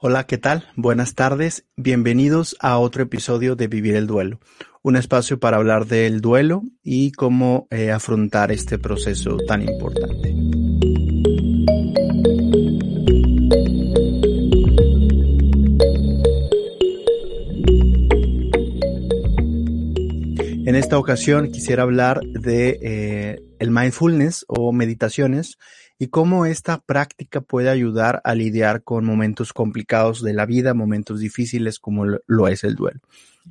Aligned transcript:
Hola, 0.00 0.28
¿qué 0.28 0.38
tal? 0.38 0.64
Buenas 0.76 1.16
tardes. 1.16 1.66
Bienvenidos 1.74 2.54
a 2.60 2.78
otro 2.78 3.02
episodio 3.02 3.56
de 3.56 3.66
Vivir 3.66 3.96
el 3.96 4.06
Duelo, 4.06 4.38
un 4.80 4.94
espacio 4.94 5.40
para 5.40 5.56
hablar 5.56 5.86
del 5.86 6.20
duelo 6.20 6.62
y 6.84 7.10
cómo 7.10 7.66
eh, 7.72 7.90
afrontar 7.90 8.52
este 8.52 8.78
proceso 8.78 9.38
tan 9.48 9.62
importante. 9.62 10.28
En 20.64 20.76
esta 20.76 20.96
ocasión 20.96 21.50
quisiera 21.50 21.82
hablar 21.82 22.20
de 22.20 22.78
eh, 22.82 23.40
el 23.58 23.72
mindfulness 23.72 24.44
o 24.46 24.70
meditaciones 24.70 25.58
y 25.98 26.08
cómo 26.08 26.46
esta 26.46 26.78
práctica 26.78 27.40
puede 27.40 27.70
ayudar 27.70 28.20
a 28.24 28.34
lidiar 28.34 28.82
con 28.82 29.04
momentos 29.04 29.52
complicados 29.52 30.22
de 30.22 30.32
la 30.32 30.46
vida, 30.46 30.72
momentos 30.74 31.20
difíciles 31.20 31.80
como 31.80 32.04
lo 32.04 32.48
es 32.48 32.62
el 32.62 32.76
duelo. 32.76 33.00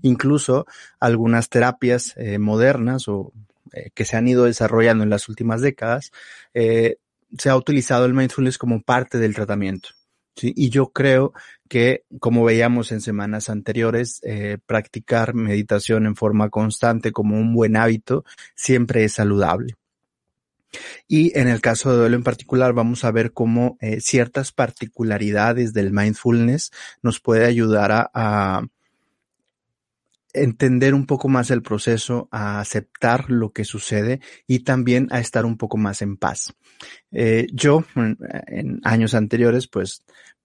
Incluso 0.02 0.66
algunas 0.99 1.49
terapias 1.49 2.13
eh, 2.16 2.40
modernas 2.40 3.07
o 3.07 3.34
eh, 3.73 3.90
que 3.94 4.05
se 4.05 4.16
han 4.16 4.27
ido 4.27 4.45
desarrollando 4.45 5.04
en 5.04 5.09
las 5.09 5.27
últimas 5.27 5.62
décadas, 5.62 6.12
eh, 6.54 6.98
se 7.38 7.49
ha 7.49 7.57
utilizado 7.57 8.05
el 8.05 8.13
mindfulness 8.13 8.57
como 8.57 8.82
parte 8.82 9.18
del 9.18 9.35
tratamiento. 9.35 9.90
Y 10.40 10.70
yo 10.70 10.91
creo 10.91 11.34
que, 11.68 12.04
como 12.20 12.43
veíamos 12.43 12.91
en 12.91 13.02
semanas 13.02 13.49
anteriores, 13.49 14.21
practicar 14.68 15.34
meditación 15.34 16.05
en 16.05 16.16
forma 16.16 16.52
constante 16.52 17.12
como 17.12 17.40
un 17.40 17.55
buen 17.55 17.76
hábito 17.76 18.23
siempre 18.54 19.04
es 19.04 19.13
saludable. 19.13 19.73
Y 21.08 21.38
en 21.38 21.48
el 21.48 21.62
caso 21.62 21.91
de 21.91 21.98
duelo 21.98 22.16
en 22.16 22.23
particular, 22.23 22.73
vamos 22.73 23.04
a 23.04 23.12
ver 23.12 23.34
cómo 23.34 23.77
eh, 23.81 24.02
ciertas 24.02 24.52
particularidades 24.52 25.73
del 25.73 25.91
mindfulness 25.91 26.72
nos 27.02 27.20
puede 27.20 27.45
ayudar 27.45 28.09
a, 28.13 28.63
entender 30.34 30.93
un 30.93 31.07
poco 31.07 31.29
más 31.29 31.49
el 31.49 31.63
proceso, 31.63 32.27
a 32.32 32.60
aceptar 32.60 33.32
lo 33.32 33.54
que 33.54 33.66
sucede 33.66 34.20
y 34.46 34.60
también 34.60 35.07
a 35.10 35.20
estar 35.20 35.46
un 35.46 35.57
poco 35.57 35.77
más 35.77 36.04
en 36.04 36.16
paz. 36.16 36.54
Eh, 37.12 37.48
yo, 37.51 37.85
en, 37.96 38.18
en 38.46 38.82
años 38.84 39.16
anteriores, 39.16 39.68
pues 39.68 40.04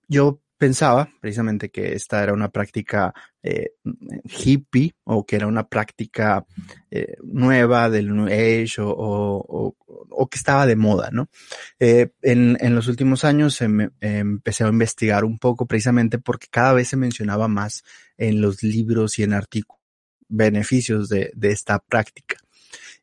yo 0.09 0.42
pensaba 0.63 1.11
precisamente 1.21 1.71
que 1.71 1.93
esta 1.93 2.23
era 2.23 2.33
una 2.33 2.49
práctica 2.49 3.13
eh, 3.43 3.73
hippie 4.25 4.95
o 5.03 5.27
que 5.27 5.35
era 5.35 5.49
una 5.49 5.67
práctica 5.67 6.47
eh, 6.89 7.17
nueva 7.25 7.91
del 7.91 8.15
New 8.15 8.27
Age 8.27 8.77
o, 8.79 9.75
que 10.31 10.39
estaba 10.39 10.65
de 10.65 10.77
moda, 10.77 11.11
¿no? 11.11 11.29
Eh, 11.81 12.13
en, 12.23 12.57
en, 12.61 12.77
los 12.77 12.87
últimos 12.87 13.25
años 13.25 13.61
empecé 13.61 14.63
a 14.63 14.69
investigar 14.69 15.25
un 15.25 15.41
poco 15.41 15.67
precisamente 15.67 16.21
porque 16.21 16.47
cada 16.49 16.75
vez 16.75 16.87
se 16.87 16.97
mencionaba 16.97 17.49
más 17.49 17.83
en 18.17 18.41
los 18.41 18.63
libros 18.63 19.19
y 19.19 19.25
en 19.25 19.33
artículos 19.33 19.83
beneficios 20.29 21.09
de, 21.09 21.33
de 21.35 21.51
esta 21.51 21.81
práctica. 21.81 22.37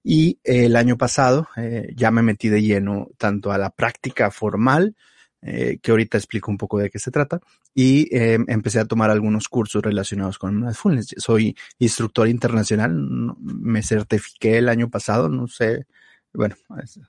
Y 0.02 0.40
el 0.46 0.78
año 0.78 0.98
pasado 0.98 1.50
ya 1.94 2.10
me 2.10 2.22
metí 2.22 2.48
de 2.48 2.62
lleno 2.62 3.10
tanto 3.18 3.52
a 3.52 3.58
la 3.58 3.70
práctica 3.70 4.32
formal, 4.32 4.96
eh, 5.42 5.80
que 5.82 5.92
ahorita 5.92 6.18
explico 6.18 6.52
un 6.52 6.58
poco 6.58 6.80
de 6.80 6.90
qué 6.90 7.00
se 7.00 7.12
trata, 7.12 7.40
y 7.74 8.14
eh, 8.16 8.38
empecé 8.48 8.80
a 8.80 8.86
tomar 8.86 9.10
algunos 9.10 9.48
cursos 9.48 9.82
relacionados 9.82 10.38
con 10.38 10.60
mindfulness. 10.60 11.16
Soy 11.18 11.56
instructor 11.78 12.28
internacional, 12.28 12.94
me 13.40 13.82
certifiqué 13.84 14.58
el 14.58 14.70
año 14.70 14.90
pasado, 14.90 15.30
no 15.30 15.48
sé, 15.48 15.86
bueno, 16.34 16.56
es, 16.84 17.00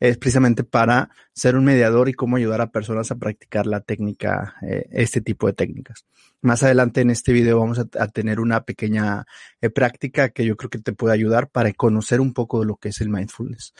es, 0.00 0.18
precisamente 0.18 0.64
para 0.64 1.10
ser 1.32 1.56
un 1.56 1.64
mediador 1.64 2.08
y 2.08 2.14
cómo 2.14 2.36
ayudar 2.36 2.60
a 2.60 2.70
personas 2.70 3.10
a 3.10 3.16
practicar 3.16 3.66
la 3.66 3.80
técnica, 3.80 4.56
eh, 4.62 4.86
este 4.90 5.20
tipo 5.20 5.46
de 5.46 5.52
técnicas. 5.52 6.04
Más 6.42 6.62
adelante 6.62 7.02
en 7.02 7.10
este 7.10 7.32
video 7.32 7.60
vamos 7.60 7.78
a, 7.78 7.86
a 7.98 8.08
tener 8.08 8.40
una 8.40 8.64
pequeña 8.64 9.26
eh, 9.60 9.70
práctica 9.70 10.30
que 10.30 10.44
yo 10.44 10.56
creo 10.56 10.70
que 10.70 10.78
te 10.78 10.92
puede 10.92 11.14
ayudar 11.14 11.48
para 11.48 11.72
conocer 11.72 12.20
un 12.20 12.32
poco 12.32 12.60
de 12.60 12.66
lo 12.66 12.76
que 12.76 12.88
es 12.90 13.00
el 13.00 13.10
mindfulness. 13.10 13.74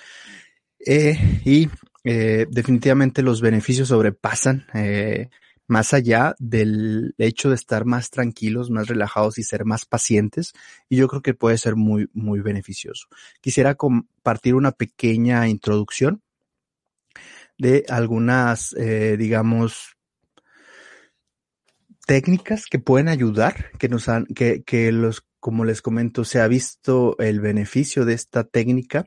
Eh, 0.86 1.42
y 1.44 1.68
eh, 2.04 2.46
definitivamente 2.50 3.22
los 3.22 3.40
beneficios 3.40 3.88
sobrepasan 3.88 4.66
eh, 4.74 5.28
más 5.66 5.94
allá 5.94 6.34
del 6.38 7.14
hecho 7.18 7.50
de 7.50 7.54
estar 7.54 7.84
más 7.84 8.10
tranquilos, 8.10 8.70
más 8.70 8.88
relajados 8.88 9.38
y 9.38 9.44
ser 9.44 9.64
más 9.64 9.86
pacientes. 9.86 10.52
Y 10.88 10.96
yo 10.96 11.06
creo 11.08 11.22
que 11.22 11.34
puede 11.34 11.58
ser 11.58 11.76
muy, 11.76 12.08
muy 12.12 12.40
beneficioso. 12.40 13.06
Quisiera 13.40 13.76
compartir 13.76 14.54
una 14.54 14.72
pequeña 14.72 15.46
introducción 15.48 16.22
de 17.56 17.84
algunas, 17.88 18.72
eh, 18.72 19.16
digamos, 19.16 19.96
técnicas 22.06 22.64
que 22.66 22.80
pueden 22.80 23.08
ayudar, 23.08 23.70
que 23.78 23.88
nos 23.88 24.08
han, 24.08 24.26
que, 24.26 24.64
que 24.64 24.90
los, 24.90 25.24
como 25.38 25.64
les 25.64 25.82
comento, 25.82 26.24
se 26.24 26.40
ha 26.40 26.48
visto 26.48 27.16
el 27.20 27.40
beneficio 27.40 28.04
de 28.04 28.14
esta 28.14 28.42
técnica 28.42 29.06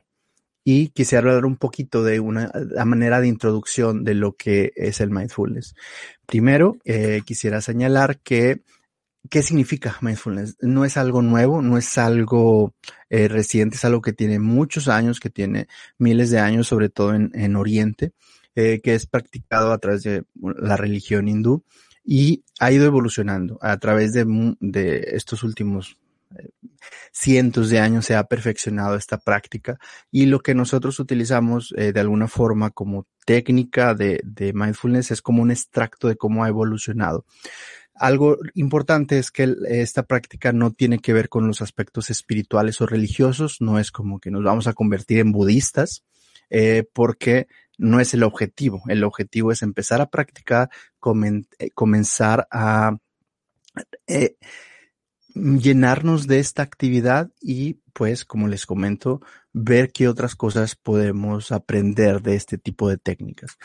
y 0.64 0.88
quisiera 0.88 1.28
hablar 1.28 1.44
un 1.44 1.56
poquito 1.56 2.02
de 2.02 2.20
una 2.20 2.50
manera 2.86 3.20
de 3.20 3.28
introducción 3.28 4.02
de 4.02 4.14
lo 4.14 4.32
que 4.32 4.72
es 4.74 5.00
el 5.00 5.10
mindfulness. 5.10 5.74
Primero, 6.26 6.78
eh, 6.84 7.20
quisiera 7.24 7.60
señalar 7.60 8.18
que 8.20 8.62
¿Qué 9.30 9.42
significa 9.42 9.96
mindfulness? 10.02 10.56
No 10.60 10.84
es 10.84 10.98
algo 10.98 11.22
nuevo, 11.22 11.62
no 11.62 11.78
es 11.78 11.96
algo 11.96 12.74
eh, 13.08 13.26
reciente, 13.26 13.76
es 13.76 13.84
algo 13.86 14.02
que 14.02 14.12
tiene 14.12 14.38
muchos 14.38 14.86
años, 14.86 15.18
que 15.18 15.30
tiene 15.30 15.66
miles 15.96 16.30
de 16.30 16.40
años, 16.40 16.68
sobre 16.68 16.90
todo 16.90 17.14
en, 17.14 17.30
en 17.34 17.56
Oriente, 17.56 18.12
eh, 18.54 18.80
que 18.82 18.94
es 18.94 19.06
practicado 19.06 19.72
a 19.72 19.78
través 19.78 20.02
de 20.02 20.24
la 20.42 20.76
religión 20.76 21.28
hindú 21.28 21.64
y 22.04 22.44
ha 22.60 22.70
ido 22.70 22.84
evolucionando 22.84 23.58
a 23.62 23.78
través 23.78 24.12
de, 24.12 24.26
de 24.60 25.08
estos 25.12 25.42
últimos 25.42 25.96
cientos 27.12 27.70
de 27.70 27.78
años 27.78 28.06
se 28.06 28.14
ha 28.14 28.24
perfeccionado 28.24 28.96
esta 28.96 29.18
práctica 29.18 29.78
y 30.10 30.26
lo 30.26 30.40
que 30.40 30.54
nosotros 30.54 30.98
utilizamos 31.00 31.74
eh, 31.76 31.92
de 31.92 32.00
alguna 32.00 32.28
forma 32.28 32.70
como 32.70 33.06
técnica 33.24 33.94
de, 33.94 34.22
mindfulness 34.54 35.10
es 35.10 35.22
como 35.22 35.42
un 35.42 35.50
extracto 35.50 36.08
de 36.08 36.16
cómo 36.16 36.44
ha 36.44 36.48
evolucionado. 36.48 37.24
Algo 37.94 38.38
importante 38.54 39.18
es 39.18 39.30
que 39.30 39.54
esta 39.68 40.02
práctica 40.02 40.52
no 40.52 40.72
tiene 40.72 40.98
que 40.98 41.12
ver 41.12 41.28
con 41.28 41.46
los 41.46 41.62
aspectos 41.62 42.10
espirituales 42.10 42.80
o 42.80 42.86
religiosos, 42.86 43.60
no 43.60 43.78
es 43.78 43.92
como 43.92 44.18
que 44.18 44.32
nos 44.32 44.42
vamos 44.42 44.66
a 44.66 44.72
convertir 44.72 45.20
en 45.20 45.30
budistas, 45.30 46.02
eh, 46.50 46.84
porque 46.92 47.46
no 47.78 48.00
es 48.00 48.12
el 48.12 48.24
objetivo. 48.24 48.82
El 48.88 49.04
objetivo 49.04 49.52
es 49.52 49.62
empezar 49.62 50.00
a 50.00 50.10
practicar, 50.10 50.70
eh, 51.58 51.70
comenzar 51.72 52.48
a 52.50 52.96
llenarnos 55.34 56.26
de 56.26 56.38
esta 56.38 56.62
actividad 56.62 57.30
y 57.40 57.80
pues 57.92 58.24
como 58.24 58.48
les 58.48 58.66
comento 58.66 59.20
ver 59.52 59.92
qué 59.92 60.08
otras 60.08 60.34
cosas 60.36 60.76
podemos 60.76 61.52
aprender 61.52 62.22
de 62.22 62.36
este 62.36 62.58
tipo 62.58 62.88
de 62.88 62.98
técnicas. 62.98 63.58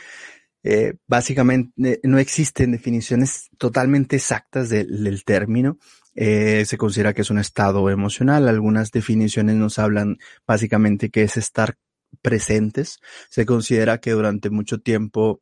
Eh, 0.61 0.95
básicamente 1.07 2.01
no 2.03 2.19
existen 2.19 2.73
definiciones 2.73 3.49
totalmente 3.57 4.17
exactas 4.17 4.69
de, 4.69 4.83
del 4.83 5.23
término. 5.23 5.77
Eh, 6.15 6.65
se 6.65 6.77
considera 6.77 7.13
que 7.13 7.21
es 7.21 7.29
un 7.29 7.39
estado 7.39 7.89
emocional. 7.89 8.47
Algunas 8.47 8.91
definiciones 8.91 9.55
nos 9.55 9.79
hablan 9.79 10.17
básicamente 10.45 11.09
que 11.09 11.23
es 11.23 11.37
estar 11.37 11.77
presentes. 12.21 12.99
Se 13.29 13.45
considera 13.45 13.99
que 13.99 14.11
durante 14.11 14.49
mucho 14.49 14.79
tiempo 14.79 15.41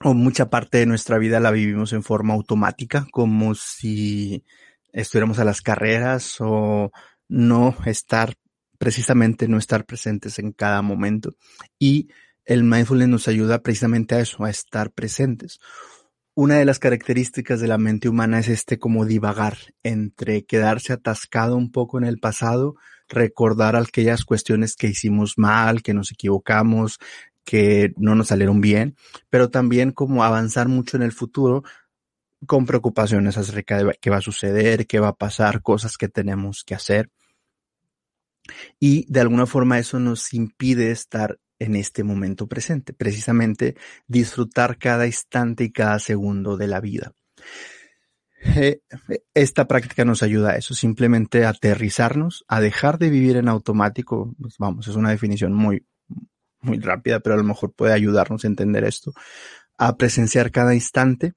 o 0.00 0.14
mucha 0.14 0.50
parte 0.50 0.78
de 0.78 0.86
nuestra 0.86 1.18
vida 1.18 1.40
la 1.40 1.50
vivimos 1.50 1.92
en 1.92 2.02
forma 2.02 2.34
automática, 2.34 3.06
como 3.10 3.54
si 3.54 4.44
estuviéramos 5.02 5.38
a 5.38 5.44
las 5.44 5.60
carreras 5.60 6.36
o 6.40 6.90
no 7.28 7.76
estar, 7.84 8.34
precisamente 8.78 9.46
no 9.46 9.58
estar 9.58 9.84
presentes 9.84 10.38
en 10.38 10.52
cada 10.52 10.82
momento. 10.82 11.34
Y 11.78 12.08
el 12.44 12.64
mindfulness 12.64 13.08
nos 13.08 13.28
ayuda 13.28 13.62
precisamente 13.62 14.14
a 14.14 14.20
eso, 14.20 14.44
a 14.44 14.50
estar 14.50 14.90
presentes. 14.90 15.58
Una 16.34 16.56
de 16.56 16.64
las 16.64 16.78
características 16.78 17.60
de 17.60 17.68
la 17.68 17.78
mente 17.78 18.08
humana 18.08 18.38
es 18.38 18.48
este 18.48 18.78
como 18.78 19.04
divagar 19.04 19.56
entre 19.82 20.44
quedarse 20.44 20.92
atascado 20.92 21.56
un 21.56 21.70
poco 21.72 21.98
en 21.98 22.04
el 22.04 22.18
pasado, 22.18 22.76
recordar 23.08 23.76
aquellas 23.76 24.24
cuestiones 24.24 24.76
que 24.76 24.88
hicimos 24.88 25.34
mal, 25.36 25.82
que 25.82 25.94
nos 25.94 26.10
equivocamos, 26.10 26.98
que 27.44 27.92
no 27.96 28.14
nos 28.14 28.28
salieron 28.28 28.60
bien, 28.60 28.96
pero 29.30 29.50
también 29.50 29.92
como 29.92 30.24
avanzar 30.24 30.68
mucho 30.68 30.96
en 30.96 31.04
el 31.04 31.12
futuro, 31.12 31.62
con 32.46 32.66
preocupaciones 32.66 33.36
acerca 33.36 33.82
de 33.82 33.98
qué 34.00 34.10
va 34.10 34.18
a 34.18 34.22
suceder, 34.22 34.86
qué 34.86 35.00
va 35.00 35.08
a 35.08 35.16
pasar, 35.16 35.62
cosas 35.62 35.96
que 35.96 36.08
tenemos 36.08 36.64
que 36.64 36.74
hacer. 36.74 37.10
Y 38.78 39.04
de 39.12 39.20
alguna 39.20 39.46
forma 39.46 39.78
eso 39.78 39.98
nos 39.98 40.32
impide 40.32 40.90
estar 40.90 41.38
en 41.58 41.74
este 41.74 42.04
momento 42.04 42.46
presente, 42.46 42.92
precisamente 42.92 43.76
disfrutar 44.06 44.78
cada 44.78 45.06
instante 45.06 45.64
y 45.64 45.72
cada 45.72 45.98
segundo 45.98 46.56
de 46.56 46.68
la 46.68 46.80
vida. 46.80 47.12
Eh, 48.56 48.80
esta 49.34 49.66
práctica 49.66 50.04
nos 50.04 50.22
ayuda 50.22 50.50
a 50.52 50.56
eso, 50.56 50.74
simplemente 50.74 51.44
aterrizarnos, 51.44 52.44
a 52.48 52.60
dejar 52.60 52.98
de 52.98 53.10
vivir 53.10 53.36
en 53.36 53.48
automático. 53.48 54.34
Pues 54.40 54.56
vamos, 54.58 54.86
es 54.86 54.96
una 54.96 55.10
definición 55.10 55.52
muy, 55.52 55.84
muy 56.60 56.78
rápida, 56.78 57.20
pero 57.20 57.34
a 57.34 57.38
lo 57.38 57.44
mejor 57.44 57.72
puede 57.72 57.94
ayudarnos 57.94 58.44
a 58.44 58.48
entender 58.48 58.84
esto, 58.84 59.12
a 59.78 59.96
presenciar 59.96 60.50
cada 60.50 60.74
instante 60.74 61.32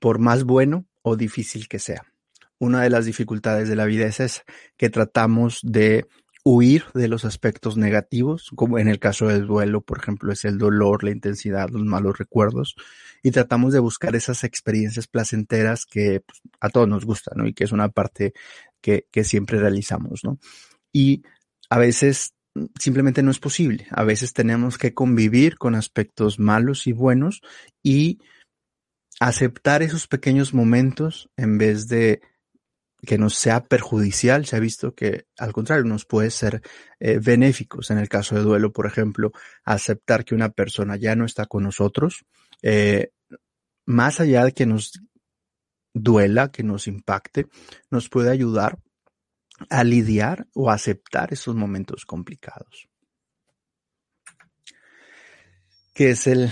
por 0.00 0.18
más 0.18 0.44
bueno 0.44 0.86
o 1.02 1.16
difícil 1.16 1.68
que 1.68 1.78
sea. 1.78 2.02
Una 2.58 2.82
de 2.82 2.90
las 2.90 3.04
dificultades 3.04 3.68
de 3.68 3.76
la 3.76 3.84
vida 3.84 4.06
es 4.06 4.42
que 4.76 4.90
tratamos 4.90 5.60
de 5.62 6.06
huir 6.44 6.84
de 6.92 7.08
los 7.08 7.24
aspectos 7.24 7.76
negativos, 7.78 8.50
como 8.54 8.78
en 8.78 8.86
el 8.86 8.98
caso 8.98 9.28
del 9.28 9.46
duelo, 9.46 9.80
por 9.80 9.98
ejemplo, 9.98 10.30
es 10.30 10.44
el 10.44 10.58
dolor, 10.58 11.02
la 11.02 11.10
intensidad, 11.10 11.70
los 11.70 11.84
malos 11.84 12.18
recuerdos, 12.18 12.76
y 13.22 13.30
tratamos 13.30 13.72
de 13.72 13.80
buscar 13.80 14.14
esas 14.14 14.44
experiencias 14.44 15.06
placenteras 15.06 15.86
que 15.86 16.20
pues, 16.20 16.42
a 16.60 16.68
todos 16.68 16.86
nos 16.86 17.06
gustan, 17.06 17.38
¿no? 17.38 17.46
Y 17.46 17.54
que 17.54 17.64
es 17.64 17.72
una 17.72 17.88
parte 17.88 18.34
que, 18.82 19.06
que 19.10 19.24
siempre 19.24 19.58
realizamos, 19.58 20.22
¿no? 20.22 20.38
Y 20.92 21.22
a 21.70 21.78
veces 21.78 22.34
simplemente 22.78 23.22
no 23.22 23.30
es 23.30 23.40
posible. 23.40 23.86
A 23.90 24.04
veces 24.04 24.32
tenemos 24.32 24.78
que 24.78 24.94
convivir 24.94 25.56
con 25.56 25.74
aspectos 25.74 26.38
malos 26.38 26.86
y 26.86 26.92
buenos 26.92 27.40
y 27.82 28.18
aceptar 29.20 29.82
esos 29.82 30.06
pequeños 30.06 30.54
momentos 30.54 31.30
en 31.36 31.58
vez 31.58 31.88
de 31.88 32.20
que 33.04 33.18
nos 33.18 33.34
sea 33.34 33.64
perjudicial, 33.64 34.46
se 34.46 34.56
ha 34.56 34.60
visto 34.60 34.94
que 34.94 35.26
al 35.38 35.52
contrario 35.52 35.84
nos 35.84 36.06
puede 36.06 36.30
ser 36.30 36.62
eh, 36.98 37.18
benéficos. 37.22 37.90
En 37.90 37.98
el 37.98 38.08
caso 38.08 38.34
de 38.34 38.42
duelo, 38.42 38.72
por 38.72 38.86
ejemplo, 38.86 39.32
aceptar 39.64 40.24
que 40.24 40.34
una 40.34 40.50
persona 40.50 40.96
ya 40.96 41.14
no 41.14 41.24
está 41.24 41.46
con 41.46 41.64
nosotros, 41.64 42.24
eh, 42.62 43.10
más 43.86 44.20
allá 44.20 44.44
de 44.44 44.52
que 44.52 44.66
nos 44.66 44.92
duela, 45.92 46.50
que 46.50 46.62
nos 46.62 46.88
impacte, 46.88 47.46
nos 47.90 48.08
puede 48.08 48.30
ayudar 48.30 48.78
a 49.70 49.84
lidiar 49.84 50.48
o 50.54 50.70
aceptar 50.70 51.32
esos 51.32 51.54
momentos 51.54 52.04
complicados. 52.04 52.88
¿Qué 55.94 56.10
es 56.10 56.26
el, 56.26 56.50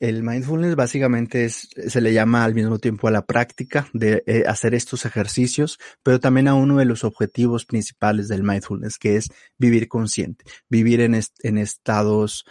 el, 0.00 0.22
mindfulness? 0.22 0.74
Básicamente 0.74 1.44
es, 1.44 1.68
se 1.88 2.00
le 2.00 2.14
llama 2.14 2.42
al 2.42 2.54
mismo 2.54 2.78
tiempo 2.78 3.06
a 3.06 3.10
la 3.10 3.26
práctica 3.26 3.86
de 3.92 4.24
eh, 4.26 4.44
hacer 4.46 4.74
estos 4.74 5.04
ejercicios, 5.04 5.78
pero 6.02 6.20
también 6.20 6.48
a 6.48 6.54
uno 6.54 6.78
de 6.78 6.86
los 6.86 7.04
objetivos 7.04 7.66
principales 7.66 8.28
del 8.28 8.42
mindfulness, 8.42 8.96
que 8.96 9.16
es 9.16 9.28
vivir 9.58 9.88
consciente, 9.88 10.46
vivir 10.70 11.02
en 11.02 11.58
estados, 11.58 12.46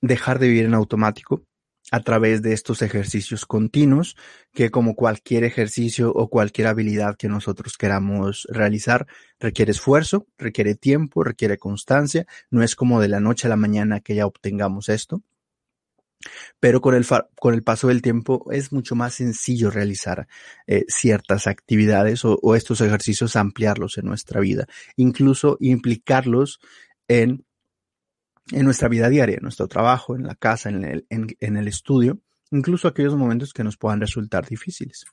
dejar 0.00 0.38
de 0.38 0.48
vivir 0.48 0.64
en 0.64 0.72
automático 0.72 1.44
a 1.90 2.00
través 2.00 2.40
de 2.40 2.54
estos 2.54 2.80
ejercicios 2.80 3.44
continuos, 3.44 4.16
que 4.54 4.70
como 4.70 4.94
cualquier 4.94 5.44
ejercicio 5.44 6.10
o 6.14 6.30
cualquier 6.30 6.68
habilidad 6.68 7.18
que 7.18 7.28
nosotros 7.28 7.76
queramos 7.76 8.46
realizar, 8.48 9.06
requiere 9.38 9.72
esfuerzo, 9.72 10.26
requiere 10.38 10.76
tiempo, 10.76 11.22
requiere 11.22 11.58
constancia, 11.58 12.24
no 12.50 12.62
es 12.62 12.74
como 12.74 13.02
de 13.02 13.08
la 13.08 13.20
noche 13.20 13.48
a 13.48 13.50
la 13.50 13.56
mañana 13.56 14.00
que 14.00 14.14
ya 14.14 14.24
obtengamos 14.24 14.88
esto 14.88 15.22
pero 16.60 16.80
con 16.80 16.94
el, 16.94 17.06
con 17.38 17.54
el 17.54 17.62
paso 17.62 17.88
del 17.88 18.02
tiempo 18.02 18.46
es 18.50 18.72
mucho 18.72 18.94
más 18.94 19.14
sencillo 19.14 19.70
realizar 19.70 20.26
eh, 20.66 20.84
ciertas 20.88 21.46
actividades 21.46 22.22
o, 22.24 22.54
estos 22.54 22.80
ejercicios, 22.80 23.36
ampliarlos 23.36 23.98
en 23.98 24.06
nuestra 24.06 24.40
vida, 24.40 24.66
incluso 24.96 25.56
implicarlos 25.60 26.60
en, 27.08 27.44
en 28.50 28.64
nuestra 28.64 28.88
vida 28.88 29.08
diaria, 29.08 29.36
en 29.36 29.42
nuestro 29.42 29.68
trabajo, 29.68 30.16
en 30.16 30.24
la 30.24 30.34
casa, 30.34 30.68
en 30.68 30.84
el, 30.84 31.06
en, 31.10 31.26
en 31.40 31.56
el 31.56 31.68
estudio, 31.68 32.20
incluso 32.50 32.88
aquellos 32.88 33.16
momentos 33.16 33.52
que 33.52 33.64
nos 33.64 33.76
puedan 33.76 34.00
resultar 34.00 34.46
difíciles. 34.46 35.04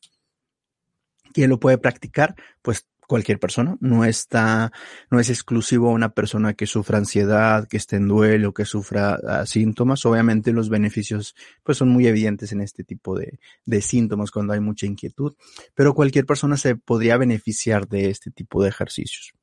¿Quién 1.34 1.50
lo 1.50 1.60
puede 1.60 1.78
practicar? 1.78 2.36
Pues 2.62 2.88
cualquier 3.10 3.40
persona, 3.40 3.76
no 3.82 4.06
está, 4.06 4.72
no 5.10 5.20
es 5.20 5.32
exclusivo 5.32 5.90
a 5.90 5.94
una 5.94 6.14
persona 6.14 6.54
que 6.54 6.68
sufra 6.68 7.00
ansiedad, 7.00 7.68
que 7.68 7.78
esté 7.78 7.96
en 7.96 8.08
duelo, 8.08 8.54
que 8.54 8.66
sufra 8.66 9.20
uh, 9.24 9.48
síntomas. 9.48 10.06
Obviamente 10.06 10.54
los 10.54 10.70
beneficios 10.70 11.36
pues 11.64 11.80
son 11.80 11.90
muy 11.90 12.06
evidentes 12.06 12.52
en 12.52 12.62
este 12.62 12.84
tipo 12.84 13.18
de, 13.18 13.40
de, 13.66 13.82
síntomas 13.82 14.30
cuando 14.30 14.54
hay 14.54 14.60
mucha 14.60 14.86
inquietud, 14.86 15.34
pero 15.74 15.96
cualquier 15.96 16.28
persona 16.28 16.56
se 16.56 16.76
podría 16.76 17.18
beneficiar 17.18 17.88
de 17.88 18.12
este 18.12 18.30
tipo 18.30 18.62
de 18.62 18.70
ejercicios. 18.70 19.34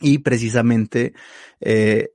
Y 0.00 0.18
precisamente, 0.18 1.14
eh, 1.60 2.10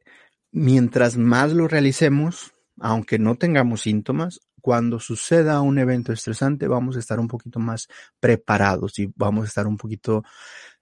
mientras 0.53 1.17
más 1.17 1.51
lo 1.51 1.67
realicemos, 1.67 2.53
aunque 2.79 3.19
no 3.19 3.35
tengamos 3.35 3.81
síntomas, 3.81 4.39
cuando 4.61 4.99
suceda 4.99 5.61
un 5.61 5.77
evento 5.77 6.13
estresante 6.13 6.67
vamos 6.67 6.95
a 6.95 6.99
estar 6.99 7.19
un 7.19 7.27
poquito 7.27 7.59
más 7.59 7.87
preparados 8.19 8.99
y 8.99 9.11
vamos 9.15 9.45
a 9.45 9.47
estar 9.47 9.67
un 9.67 9.77
poquito 9.77 10.23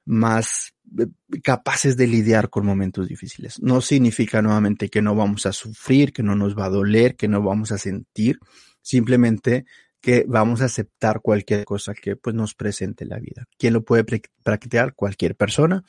más 0.06 0.74
eh, 0.98 1.08
capaces 1.44 1.96
de 1.96 2.08
lidiar 2.08 2.50
con 2.50 2.66
momentos 2.66 3.08
difíciles. 3.08 3.62
No 3.62 3.82
significa 3.82 4.42
nuevamente 4.42 4.90
que 4.90 5.02
no 5.02 5.16
vamos 5.16 5.46
a 5.46 5.54
sufrir, 5.54 6.12
que 6.12 6.24
no 6.24 6.36
nos 6.36 6.58
va 6.58 6.66
a 6.66 6.70
doler, 6.70 7.16
que 7.16 7.28
no 7.28 7.42
vamos 7.42 7.72
a 7.72 7.78
sentir, 7.78 8.40
simplemente 8.82 9.66
que 10.02 10.26
vamos 10.28 10.62
a 10.62 10.66
aceptar 10.66 11.22
cualquier 11.22 11.66
cosa 11.66 11.94
que 11.94 12.16
pues 12.16 12.36
nos 12.36 12.56
presente 12.56 13.06
la 13.06 13.20
vida. 13.20 13.48
¿Quién 13.58 13.74
lo 13.74 13.84
puede 13.84 14.06
practicar? 14.44 14.96
Cualquier 14.96 15.36
persona 15.36 15.84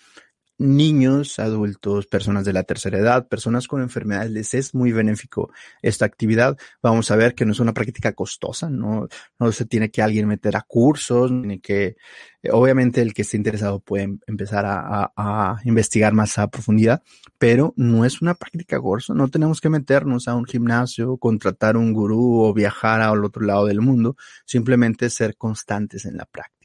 niños, 0.61 1.39
adultos, 1.39 2.07
personas 2.07 2.45
de 2.45 2.53
la 2.53 2.65
tercera 2.65 2.99
edad, 2.99 3.27
personas 3.29 3.67
con 3.67 3.81
enfermedades, 3.81 4.31
les 4.31 4.53
es 4.53 4.75
muy 4.75 4.93
benéfico 4.93 5.51
esta 5.81 6.05
actividad. 6.05 6.59
Vamos 6.83 7.11
a 7.11 7.17
ver 7.17 7.35
que 7.35 7.47
no 7.47 7.53
es 7.53 7.61
una 7.61 7.73
práctica 7.73 8.13
costosa, 8.13 8.69
no, 8.69 9.09
no 9.39 9.53
se 9.53 9.65
tiene 9.65 9.91
que 9.91 10.03
alguien 10.03 10.29
meter 10.29 10.57
a 10.57 10.63
cursos, 10.63 11.33
ni 11.33 11.61
que, 11.61 11.97
eh, 12.43 12.51
obviamente 12.53 13.01
el 13.01 13.15
que 13.15 13.23
esté 13.23 13.39
interesado 13.39 13.81
puede 13.81 14.05
em, 14.05 14.19
empezar 14.27 14.67
a, 14.67 15.57
investigar 15.65 16.13
más 16.13 16.39
a 16.39 16.49
profundidad, 16.49 17.03
pero 17.39 17.73
no 17.77 18.05
es 18.05 18.21
una 18.21 18.35
práctica 18.35 18.79
costosa, 18.81 19.15
no 19.15 19.29
tenemos 19.29 19.61
que 19.63 19.71
meternos 19.71 20.29
a 20.29 20.35
un 20.35 20.45
gimnasio, 20.45 21.17
contratar 21.17 21.79
un 21.79 21.95
gurú 21.95 22.43
o 22.43 22.53
viajar 22.53 23.01
al 23.01 23.25
otro 23.25 23.43
lado 23.43 23.67
del 23.67 23.81
mundo, 23.81 24.17
simplemente 24.45 25.09
ser 25.09 25.37
constantes 25.37 26.05
en 26.05 26.19
la 26.19 26.27
práctica. 26.27 26.60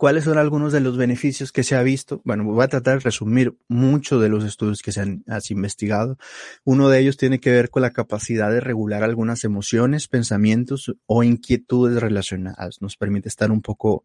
¿Cuáles 0.00 0.24
son 0.24 0.38
algunos 0.38 0.72
de 0.72 0.80
los 0.80 0.96
beneficios 0.96 1.52
que 1.52 1.62
se 1.62 1.76
ha 1.76 1.82
visto? 1.82 2.22
Bueno, 2.24 2.44
voy 2.44 2.64
a 2.64 2.68
tratar 2.68 2.94
de 2.94 3.00
resumir 3.00 3.58
muchos 3.68 4.22
de 4.22 4.30
los 4.30 4.44
estudios 4.44 4.80
que 4.80 4.92
se 4.92 5.02
han, 5.02 5.24
investigado. 5.50 6.16
Uno 6.64 6.88
de 6.88 7.00
ellos 7.00 7.18
tiene 7.18 7.38
que 7.38 7.50
ver 7.50 7.68
con 7.68 7.82
la 7.82 7.90
capacidad 7.90 8.50
de 8.50 8.60
regular 8.60 9.02
algunas 9.02 9.44
emociones, 9.44 10.08
pensamientos 10.08 10.94
o 11.04 11.22
inquietudes 11.22 12.00
relacionadas. 12.00 12.80
Nos 12.80 12.96
permite 12.96 13.28
estar 13.28 13.50
un 13.50 13.60
poco 13.60 14.02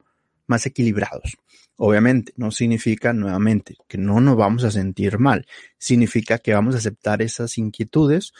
más 0.48 0.66
equilibrados. 0.66 1.38
Obviamente, 1.78 2.34
no 2.36 2.52
significa 2.52 3.14
nuevamente 3.14 3.78
que 3.88 3.98
no 3.98 4.20
nos 4.20 4.36
vamos 4.36 4.66
a 4.66 4.72
sentir 4.72 5.18
mal. 5.18 5.48
Significa 5.78 6.40
que 6.40 6.54
vamos 6.54 6.76
a 6.76 6.80
aceptar 6.80 7.22
esas 7.22 7.58
inquietudes, 7.58 8.34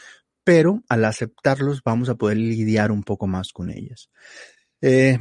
pero 0.44 0.82
al 0.90 1.06
aceptarlos 1.06 1.82
vamos 1.82 2.10
a 2.10 2.16
poder 2.16 2.36
lidiar 2.36 2.92
un 2.92 3.02
poco 3.02 3.26
más 3.26 3.54
con 3.54 3.70
ellas. 3.70 4.10
Eh, 4.82 5.18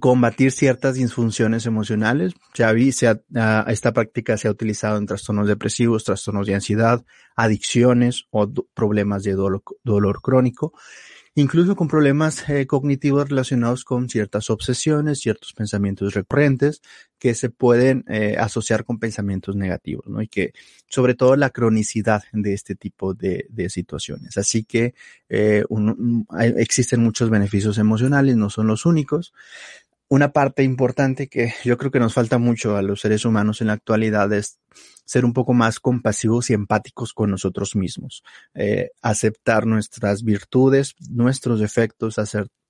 combatir 0.00 0.52
ciertas 0.52 0.94
disfunciones 0.94 1.66
emocionales. 1.66 2.34
Ya 2.54 2.72
vi, 2.72 2.92
se 2.92 3.22
esta 3.66 3.92
práctica 3.92 4.36
se 4.36 4.48
ha 4.48 4.50
utilizado 4.50 4.98
en 4.98 5.06
trastornos 5.06 5.48
depresivos, 5.48 6.04
trastornos 6.04 6.46
de 6.46 6.54
ansiedad, 6.54 7.04
adicciones 7.36 8.26
o 8.30 8.50
problemas 8.74 9.22
de 9.22 9.32
dolor, 9.32 10.20
crónico, 10.22 10.72
incluso 11.40 11.76
con 11.76 11.86
problemas 11.86 12.48
eh, 12.48 12.66
cognitivos 12.66 13.28
relacionados 13.28 13.84
con 13.84 14.08
ciertas 14.08 14.50
obsesiones, 14.50 15.20
ciertos 15.20 15.52
pensamientos 15.52 16.14
recurrentes 16.14 16.82
que 17.18 17.34
se 17.34 17.48
pueden 17.48 18.04
eh, 18.08 18.36
asociar 18.38 18.84
con 18.84 18.98
pensamientos 18.98 19.54
negativos, 19.54 20.06
¿no? 20.08 20.20
Y 20.20 20.28
que 20.28 20.52
sobre 20.88 21.14
todo 21.14 21.36
la 21.36 21.50
cronicidad 21.50 22.24
de 22.32 22.54
este 22.54 22.74
tipo 22.74 23.14
de, 23.14 23.46
situaciones. 23.68 24.36
Así 24.36 24.64
que 24.64 24.94
eh, 25.28 25.64
existen 26.56 27.02
muchos 27.02 27.30
beneficios 27.30 27.78
emocionales, 27.78 28.36
no 28.36 28.50
son 28.50 28.66
los 28.66 28.86
únicos 28.86 29.32
una 30.10 30.32
parte 30.32 30.62
importante 30.62 31.28
que 31.28 31.52
yo 31.64 31.76
creo 31.76 31.90
que 31.90 32.00
nos 32.00 32.14
falta 32.14 32.38
mucho 32.38 32.76
a 32.76 32.82
los 32.82 33.02
seres 33.02 33.26
humanos 33.26 33.60
en 33.60 33.66
la 33.66 33.74
actualidad 33.74 34.32
es 34.32 34.58
ser 35.08 35.24
un 35.24 35.32
poco 35.32 35.54
más 35.54 35.80
compasivos 35.80 36.50
y 36.50 36.52
empáticos 36.52 37.14
con 37.14 37.30
nosotros 37.30 37.74
mismos, 37.74 38.22
eh, 38.52 38.90
aceptar 39.00 39.66
nuestras 39.66 40.22
virtudes, 40.22 40.94
nuestros 41.08 41.60
defectos, 41.60 42.16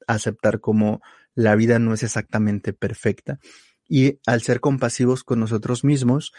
aceptar 0.06 0.60
como 0.60 1.02
la 1.34 1.56
vida 1.56 1.80
no 1.80 1.94
es 1.94 2.04
exactamente 2.04 2.72
perfecta 2.72 3.40
y 3.88 4.20
al 4.24 4.42
ser 4.42 4.60
compasivos 4.60 5.24
con 5.24 5.40
nosotros 5.40 5.82
mismos, 5.82 6.32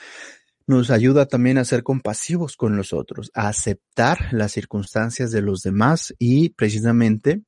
nos 0.67 0.89
ayuda 0.89 1.25
también 1.25 1.57
a 1.57 1.65
ser 1.65 1.83
compasivos 1.83 2.55
con 2.55 2.77
los 2.77 2.93
otros, 2.93 3.29
a 3.33 3.49
aceptar 3.49 4.31
las 4.31 4.53
circunstancias 4.53 5.31
de 5.31 5.41
los 5.41 5.63
demás 5.63 6.13
y 6.17 6.49
precisamente 6.49 7.41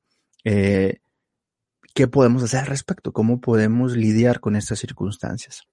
eh, 0.44 1.00
¿Qué 1.94 2.08
podemos 2.08 2.42
hacer 2.44 2.62
al 2.62 2.68
respecto? 2.68 3.12
¿Cómo 3.12 3.42
podemos 3.42 3.98
lidiar 3.98 4.40
con 4.40 4.56
estas 4.56 4.80
circunstancias? 4.80 5.64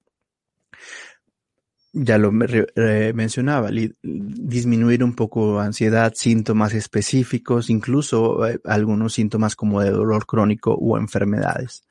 Ya 1.92 2.18
lo 2.18 2.30
mencionaba, 2.32 3.70
disminuir 4.02 5.02
un 5.02 5.14
poco 5.14 5.58
ansiedad, 5.58 6.12
síntomas 6.14 6.74
específicos, 6.74 7.70
incluso 7.70 8.46
eh, 8.46 8.60
algunos 8.64 9.14
síntomas 9.14 9.56
como 9.56 9.80
de 9.80 9.90
dolor 9.90 10.26
crónico 10.26 10.74
o 10.74 10.98
enfermedades. 10.98 11.82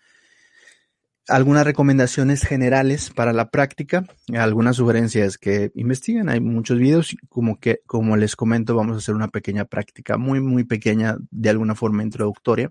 algunas 1.27 1.65
recomendaciones 1.65 2.43
generales 2.43 3.09
para 3.09 3.33
la 3.33 3.49
práctica, 3.49 4.05
algunas 4.33 4.77
sugerencias 4.77 5.37
que 5.37 5.71
investiguen. 5.75 6.29
Hay 6.29 6.39
muchos 6.39 6.77
videos, 6.77 7.15
como 7.29 7.59
que, 7.59 7.81
como 7.85 8.15
les 8.15 8.35
comento, 8.35 8.75
vamos 8.75 8.95
a 8.95 8.99
hacer 8.99 9.15
una 9.15 9.27
pequeña 9.27 9.65
práctica 9.65 10.17
muy, 10.17 10.39
muy 10.39 10.63
pequeña, 10.63 11.17
de 11.31 11.49
alguna 11.49 11.75
forma 11.75 12.03
introductoria. 12.03 12.69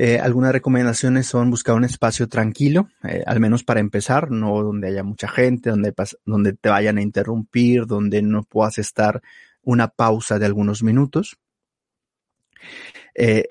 Eh, 0.00 0.20
algunas 0.20 0.52
recomendaciones 0.52 1.26
son 1.26 1.50
buscar 1.50 1.74
un 1.74 1.82
espacio 1.82 2.28
tranquilo, 2.28 2.88
eh, 3.02 3.24
al 3.26 3.40
menos 3.40 3.64
para 3.64 3.80
empezar, 3.80 4.30
no 4.30 4.62
donde 4.62 4.86
haya 4.86 5.02
mucha 5.02 5.26
gente, 5.26 5.70
donde, 5.70 5.92
donde 6.24 6.52
te 6.52 6.68
vayan 6.68 6.98
a 6.98 7.02
interrumpir, 7.02 7.84
donde 7.84 8.22
no 8.22 8.44
puedas 8.44 8.78
estar 8.78 9.20
una 9.60 9.88
pausa 9.88 10.38
de 10.38 10.46
algunos 10.46 10.84
minutos. 10.84 11.36
Eh, 13.16 13.48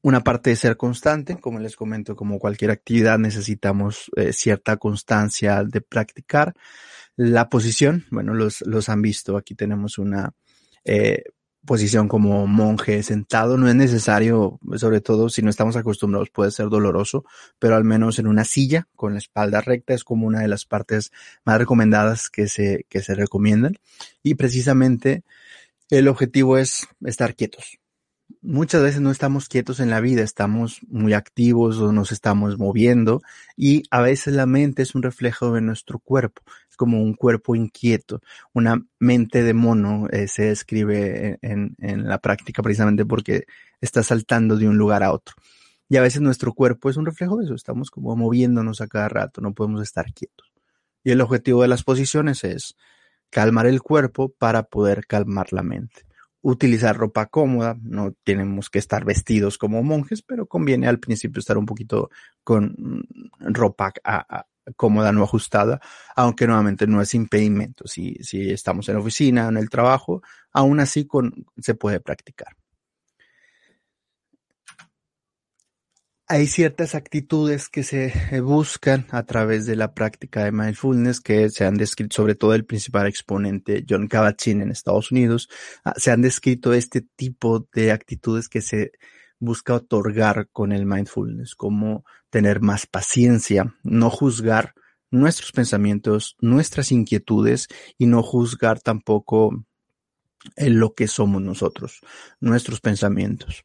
una 0.00 0.22
parte 0.22 0.50
de 0.50 0.56
ser 0.56 0.76
constante, 0.76 1.40
como 1.40 1.58
les 1.58 1.74
comento, 1.74 2.14
como 2.14 2.38
cualquier 2.38 2.70
actividad 2.70 3.18
necesitamos 3.18 4.08
cierta 4.30 4.76
constancia 4.76 5.64
de 5.64 5.80
practicar. 5.80 6.54
La 7.16 7.48
posición, 7.48 8.06
bueno, 8.12 8.34
los, 8.34 8.60
los 8.60 8.88
han 8.88 9.02
visto, 9.02 9.36
aquí 9.36 9.56
tenemos 9.56 9.98
una 9.98 10.32
posición 11.64 12.08
como 12.08 12.46
monje 12.46 13.02
sentado, 13.02 13.56
no 13.56 13.68
es 13.68 13.74
necesario, 13.74 14.58
sobre 14.76 15.00
todo 15.00 15.28
si 15.28 15.42
no 15.42 15.50
estamos 15.50 15.76
acostumbrados, 15.76 16.30
puede 16.30 16.50
ser 16.50 16.68
doloroso, 16.68 17.24
pero 17.58 17.76
al 17.76 17.84
menos 17.84 18.18
en 18.18 18.26
una 18.26 18.44
silla 18.44 18.88
con 18.96 19.12
la 19.12 19.18
espalda 19.18 19.60
recta 19.60 19.94
es 19.94 20.04
como 20.04 20.26
una 20.26 20.40
de 20.40 20.48
las 20.48 20.64
partes 20.64 21.12
más 21.44 21.58
recomendadas 21.58 22.28
que 22.30 22.48
se, 22.48 22.86
que 22.88 23.02
se 23.02 23.14
recomiendan. 23.14 23.74
Y 24.22 24.34
precisamente 24.34 25.24
el 25.90 26.08
objetivo 26.08 26.58
es 26.58 26.86
estar 27.04 27.34
quietos, 27.34 27.78
muchas 28.42 28.82
veces 28.82 29.00
no 29.00 29.10
estamos 29.10 29.48
quietos 29.48 29.80
en 29.80 29.90
la 29.90 30.00
vida, 30.00 30.22
estamos 30.22 30.80
muy 30.88 31.12
activos 31.12 31.78
o 31.78 31.92
nos 31.92 32.12
estamos 32.12 32.58
moviendo 32.58 33.22
y 33.56 33.82
a 33.90 34.00
veces 34.00 34.34
la 34.34 34.46
mente 34.46 34.82
es 34.82 34.94
un 34.94 35.02
reflejo 35.02 35.52
de 35.52 35.60
nuestro 35.60 35.98
cuerpo, 35.98 36.42
es 36.70 36.76
como 36.76 37.02
un 37.02 37.14
cuerpo 37.14 37.54
inquieto, 37.54 38.20
una 38.52 38.84
mente 38.98 39.42
de 39.42 39.54
mono 39.54 40.08
eh, 40.10 40.28
se 40.28 40.44
describe 40.44 41.38
en, 41.42 41.74
en 41.78 42.08
la 42.08 42.18
práctica 42.18 42.62
precisamente 42.62 43.04
porque 43.04 43.44
está 43.80 44.02
saltando 44.02 44.56
de 44.56 44.68
un 44.68 44.76
lugar 44.76 45.02
a 45.02 45.12
otro. 45.12 45.34
Y 45.90 45.96
a 45.96 46.02
veces 46.02 46.20
nuestro 46.20 46.52
cuerpo 46.52 46.90
es 46.90 46.96
un 46.96 47.06
reflejo 47.06 47.38
de 47.38 47.46
eso, 47.46 47.54
estamos 47.54 47.90
como 47.90 48.14
moviéndonos 48.14 48.80
a 48.80 48.88
cada 48.88 49.08
rato, 49.08 49.40
no 49.40 49.54
podemos 49.54 49.82
estar 49.82 50.12
quietos. 50.12 50.52
Y 51.02 51.10
el 51.10 51.20
objetivo 51.20 51.62
de 51.62 51.68
las 51.68 51.82
posiciones 51.82 52.44
es 52.44 52.76
calmar 53.30 53.66
el 53.66 53.80
cuerpo 53.80 54.28
para 54.28 54.64
poder 54.64 55.06
calmar 55.06 55.52
la 55.52 55.62
mente 55.62 56.07
utilizar 56.42 56.96
ropa 56.96 57.26
cómoda, 57.26 57.76
no 57.82 58.12
tenemos 58.24 58.70
que 58.70 58.78
estar 58.78 59.04
vestidos 59.04 59.58
como 59.58 59.82
monjes, 59.82 60.22
pero 60.22 60.46
conviene 60.46 60.86
al 60.88 61.00
principio 61.00 61.40
estar 61.40 61.58
un 61.58 61.66
poquito 61.66 62.10
con 62.44 62.74
mm, 62.78 63.52
ropa 63.52 63.92
cómoda, 64.76 65.12
no 65.12 65.22
ajustada, 65.22 65.80
aunque 66.14 66.46
nuevamente 66.46 66.86
no 66.86 67.00
es 67.00 67.14
impedimento. 67.14 67.86
Si, 67.86 68.14
si 68.22 68.50
estamos 68.50 68.88
en 68.88 68.96
oficina, 68.96 69.48
en 69.48 69.56
el 69.56 69.70
trabajo, 69.70 70.22
aún 70.52 70.80
así 70.80 71.06
con, 71.06 71.46
se 71.58 71.74
puede 71.74 72.00
practicar. 72.00 72.56
Hay 76.30 76.46
ciertas 76.46 76.94
actitudes 76.94 77.70
que 77.70 77.82
se 77.82 78.12
eh, 78.30 78.40
buscan 78.40 79.06
a 79.10 79.22
través 79.22 79.64
de 79.64 79.76
la 79.76 79.94
práctica 79.94 80.44
de 80.44 80.52
mindfulness 80.52 81.20
que 81.20 81.48
se 81.48 81.64
han 81.64 81.76
descrito, 81.76 82.16
sobre 82.16 82.34
todo 82.34 82.54
el 82.54 82.66
principal 82.66 83.06
exponente 83.06 83.84
John 83.88 84.08
Kabat-Zinn 84.08 84.60
en 84.60 84.70
Estados 84.70 85.10
Unidos, 85.10 85.48
ah, 85.84 85.94
se 85.96 86.10
han 86.10 86.20
descrito 86.20 86.74
este 86.74 87.00
tipo 87.00 87.66
de 87.72 87.92
actitudes 87.92 88.50
que 88.50 88.60
se 88.60 88.92
busca 89.38 89.74
otorgar 89.74 90.48
con 90.52 90.72
el 90.72 90.84
mindfulness, 90.84 91.54
como 91.54 92.04
tener 92.28 92.60
más 92.60 92.86
paciencia, 92.86 93.74
no 93.82 94.10
juzgar 94.10 94.74
nuestros 95.10 95.52
pensamientos, 95.52 96.36
nuestras 96.40 96.92
inquietudes 96.92 97.68
y 97.96 98.06
no 98.06 98.22
juzgar 98.22 98.80
tampoco 98.80 99.64
en 100.56 100.78
lo 100.78 100.92
que 100.92 101.08
somos 101.08 101.40
nosotros, 101.40 102.00
nuestros 102.40 102.80
pensamientos. 102.80 103.64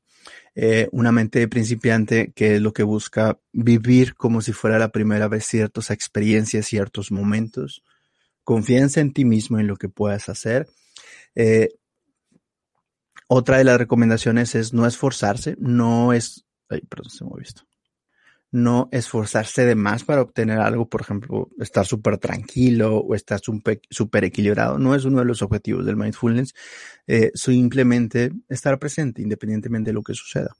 Eh, 0.55 0.87
una 0.91 1.11
mente 1.11 1.47
principiante 1.47 2.31
que 2.33 2.55
es 2.55 2.61
lo 2.61 2.73
que 2.73 2.83
busca 2.83 3.39
vivir 3.51 4.15
como 4.15 4.41
si 4.41 4.53
fuera 4.53 4.77
la 4.77 4.89
primera 4.89 5.27
vez 5.27 5.45
ciertas 5.45 5.89
experiencias, 5.89 6.67
ciertos 6.67 7.11
momentos. 7.11 7.83
Confianza 8.43 9.01
en 9.01 9.13
ti 9.13 9.25
mismo, 9.25 9.59
en 9.59 9.67
lo 9.67 9.77
que 9.77 9.89
puedas 9.89 10.29
hacer. 10.29 10.67
Eh, 11.35 11.69
otra 13.27 13.57
de 13.57 13.63
las 13.63 13.77
recomendaciones 13.77 14.53
es 14.55 14.73
no 14.73 14.85
esforzarse, 14.85 15.55
no 15.59 16.13
es, 16.13 16.45
ay, 16.69 16.81
perdón, 16.81 17.09
se 17.09 17.23
me 17.23 17.31
ha 17.33 17.39
visto 17.39 17.63
no 18.53 18.87
esforzarse 18.91 19.65
de 19.65 19.73
más 19.73 20.03
para 20.03 20.21
obtener 20.21 20.59
algo, 20.59 20.87
por 20.87 21.01
ejemplo, 21.01 21.49
estar 21.59 21.87
súper 21.87 22.19
tranquilo 22.19 22.99
o 22.99 23.15
estar 23.15 23.41
súper 23.41 24.23
equilibrado, 24.23 24.77
no 24.77 24.93
es 24.93 25.05
uno 25.05 25.19
de 25.19 25.25
los 25.25 25.41
objetivos 25.41 25.83
del 25.87 25.97
mindfulness, 25.97 26.53
eh, 27.07 27.31
simplemente 27.33 28.31
estar 28.47 28.77
presente 28.77 29.23
independientemente 29.23 29.89
de 29.89 29.95
lo 29.95 30.03
que 30.03 30.13
suceda. 30.13 30.55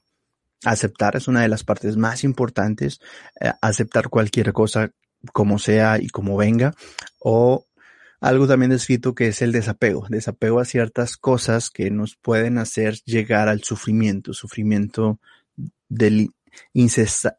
Aceptar 0.65 1.17
es 1.17 1.27
una 1.27 1.43
de 1.43 1.49
las 1.49 1.63
partes 1.63 1.95
más 1.95 2.23
importantes, 2.23 2.99
eh, 3.39 3.51
aceptar 3.61 4.09
cualquier 4.09 4.53
cosa 4.53 4.91
como 5.31 5.59
sea 5.59 5.99
y 6.01 6.07
como 6.07 6.35
venga, 6.35 6.73
o 7.19 7.67
algo 8.21 8.47
también 8.47 8.71
descrito 8.71 9.13
que 9.13 9.27
es 9.27 9.43
el 9.43 9.51
desapego, 9.51 10.07
desapego 10.09 10.59
a 10.59 10.65
ciertas 10.65 11.15
cosas 11.15 11.69
que 11.69 11.91
nos 11.91 12.15
pueden 12.15 12.57
hacer 12.57 12.95
llegar 13.05 13.49
al 13.49 13.61
sufrimiento, 13.61 14.33
sufrimiento 14.33 15.19
del, 15.89 16.31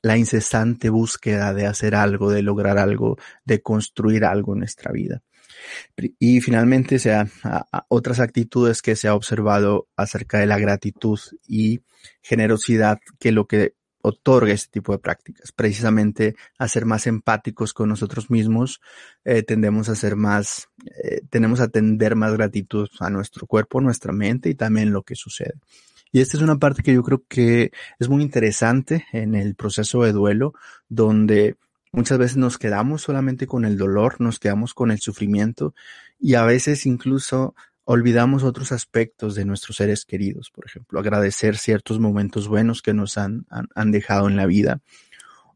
la 0.02 0.16
incesante 0.16 0.90
búsqueda 0.90 1.52
de 1.54 1.66
hacer 1.66 1.94
algo, 1.94 2.30
de 2.30 2.42
lograr 2.42 2.78
algo, 2.78 3.16
de 3.44 3.62
construir 3.62 4.24
algo 4.24 4.52
en 4.52 4.60
nuestra 4.60 4.92
vida. 4.92 5.22
Y 6.18 6.40
finalmente, 6.40 6.98
sea, 6.98 7.26
otras 7.88 8.20
actitudes 8.20 8.82
que 8.82 8.96
se 8.96 9.08
ha 9.08 9.14
observado 9.14 9.88
acerca 9.96 10.38
de 10.38 10.46
la 10.46 10.58
gratitud 10.58 11.18
y 11.46 11.80
generosidad 12.22 12.98
que 13.18 13.32
lo 13.32 13.46
que 13.46 13.74
otorga 14.04 14.52
este 14.52 14.72
tipo 14.72 14.92
de 14.92 14.98
prácticas. 14.98 15.50
Precisamente 15.52 16.36
a 16.58 16.68
ser 16.68 16.84
más 16.84 17.06
empáticos 17.06 17.72
con 17.72 17.88
nosotros 17.88 18.30
mismos, 18.30 18.82
eh, 19.24 19.42
tendemos 19.42 19.88
a 19.88 19.94
ser 19.94 20.14
más, 20.14 20.68
eh, 21.02 21.22
tenemos 21.30 21.60
a 21.60 21.68
tender 21.68 22.14
más 22.14 22.34
gratitud 22.34 22.88
a 23.00 23.08
nuestro 23.08 23.46
cuerpo, 23.46 23.80
nuestra 23.80 24.12
mente 24.12 24.50
y 24.50 24.54
también 24.54 24.92
lo 24.92 25.02
que 25.02 25.14
sucede. 25.14 25.54
Y 26.14 26.20
esta 26.20 26.36
es 26.36 26.44
una 26.44 26.60
parte 26.60 26.84
que 26.84 26.94
yo 26.94 27.02
creo 27.02 27.24
que 27.28 27.72
es 27.98 28.08
muy 28.08 28.22
interesante 28.22 29.04
en 29.10 29.34
el 29.34 29.56
proceso 29.56 30.04
de 30.04 30.12
duelo, 30.12 30.54
donde 30.88 31.56
muchas 31.90 32.18
veces 32.18 32.36
nos 32.36 32.56
quedamos 32.56 33.02
solamente 33.02 33.48
con 33.48 33.64
el 33.64 33.76
dolor, 33.76 34.20
nos 34.20 34.38
quedamos 34.38 34.74
con 34.74 34.92
el 34.92 35.00
sufrimiento 35.00 35.74
y 36.20 36.34
a 36.34 36.44
veces 36.44 36.86
incluso 36.86 37.56
olvidamos 37.82 38.44
otros 38.44 38.70
aspectos 38.70 39.34
de 39.34 39.44
nuestros 39.44 39.78
seres 39.78 40.04
queridos, 40.04 40.52
por 40.52 40.66
ejemplo, 40.66 41.00
agradecer 41.00 41.56
ciertos 41.56 41.98
momentos 41.98 42.46
buenos 42.46 42.80
que 42.80 42.94
nos 42.94 43.18
han, 43.18 43.44
han, 43.74 43.90
dejado 43.90 44.28
en 44.28 44.36
la 44.36 44.46
vida. 44.46 44.82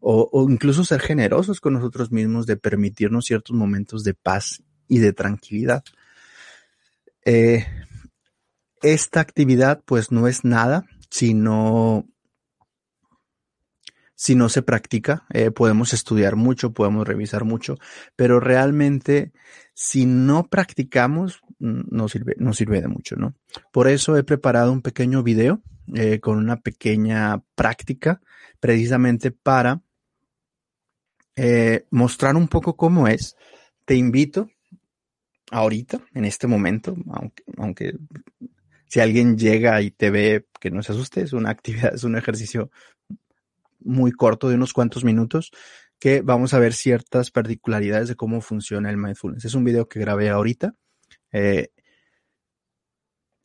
O, 0.01 0.29
o, 0.33 0.51
incluso 0.51 0.85
ser 0.85 1.01
generosos 1.01 1.61
con 1.61 1.75
nosotros 1.75 2.11
mismos 2.11 2.47
de 2.47 2.57
permitirnos 2.57 3.27
ciertos 3.27 3.55
momentos 3.55 4.03
de 4.03 4.15
paz 4.15 4.65
y 4.89 4.99
de 4.99 5.13
tranquilidad. 5.13 5.85
Eh, 7.25 7.65
esta 8.83 9.21
actividad 9.21 9.83
pues 9.85 10.13
no 10.13 10.29
es 10.29 10.45
nada 10.45 10.85
si 11.11 11.35
no, 11.35 12.07
si 14.15 14.35
no 14.35 14.49
se 14.49 14.63
practica. 14.63 15.27
Eh, 15.31 15.51
podemos 15.51 15.93
estudiar 15.93 16.37
mucho, 16.37 16.73
podemos 16.73 17.07
revisar 17.07 17.45
mucho, 17.45 17.77
pero 18.17 18.41
realmente 18.41 19.33
si 19.75 20.07
no 20.07 20.49
practicamos 20.49 21.41
no 21.59 22.09
sirve, 22.09 22.35
no 22.39 22.53
sirve 22.53 22.81
de 22.81 22.89
mucho, 22.89 23.17
¿no? 23.17 23.35
Por 23.73 23.89
eso 23.89 24.17
he 24.17 24.25
preparado 24.25 24.73
un 24.73 24.83
pequeño 24.83 25.23
video 25.23 25.61
eh, 25.95 26.21
con 26.21 26.39
una 26.39 26.61
pequeña 26.61 27.43
práctica 27.55 28.21
precisamente 28.61 29.31
para 29.31 29.81
eh, 31.37 31.87
mostrar 31.91 32.37
un 32.37 32.49
poco 32.49 32.77
cómo 32.77 33.09
es. 33.09 33.37
Te 33.85 33.95
invito 33.95 34.51
ahorita, 35.51 36.01
en 36.15 36.25
este 36.25 36.47
momento, 36.47 36.97
aunque, 37.11 37.45
aunque 37.57 37.95
si 38.89 39.01
alguien 39.01 39.37
llega 39.37 39.81
y 39.83 39.91
te 39.91 40.11
ve, 40.11 40.47
que 40.61 40.71
no 40.71 40.83
se 40.83 40.93
asuste, 40.93 41.23
es 41.23 41.33
una 41.33 41.51
actividad, 41.51 41.95
es 41.95 42.05
un 42.05 42.17
ejercicio 42.17 42.71
muy 43.81 44.13
corto 44.13 44.49
de 44.49 44.57
unos 44.57 44.73
cuantos 44.73 45.05
minutos 45.05 45.53
que 45.99 46.21
vamos 46.23 46.55
a 46.55 46.59
ver 46.59 46.75
ciertas 46.75 47.31
particularidades 47.31 48.09
de 48.09 48.17
cómo 48.17 48.41
funciona 48.41 48.91
el 48.91 48.97
mindfulness. 48.97 49.45
Es 49.45 49.55
un 49.55 49.65
video 49.65 49.89
que 49.89 50.01
grabé 50.01 50.31
ahorita. 50.31 50.75
Eh, 51.33 51.71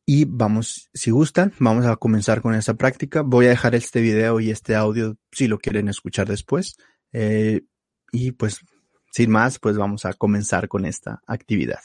y 0.06 0.26
vamos, 0.26 0.90
si 0.94 1.12
gustan, 1.12 1.54
vamos 1.60 1.86
a 1.86 1.96
comenzar 1.96 2.42
con 2.42 2.54
esta 2.54 2.76
práctica. 2.76 3.22
Voy 3.22 3.48
a 3.48 3.50
dejar 3.50 3.74
este 3.74 4.02
video 4.02 4.40
y 4.40 4.52
este 4.52 4.76
audio 4.76 5.18
si 5.32 5.48
lo 5.48 5.58
quieren 5.58 5.88
escuchar 5.88 6.28
después. 6.28 6.76
Eh, 7.12 7.62
y 8.12 8.34
pues, 8.34 8.60
sin 9.12 9.32
más, 9.32 9.60
pues 9.60 9.78
vamos 9.78 10.06
a 10.06 10.14
comenzar 10.14 10.68
con 10.68 10.86
esta 10.86 11.22
actividad. 11.26 11.80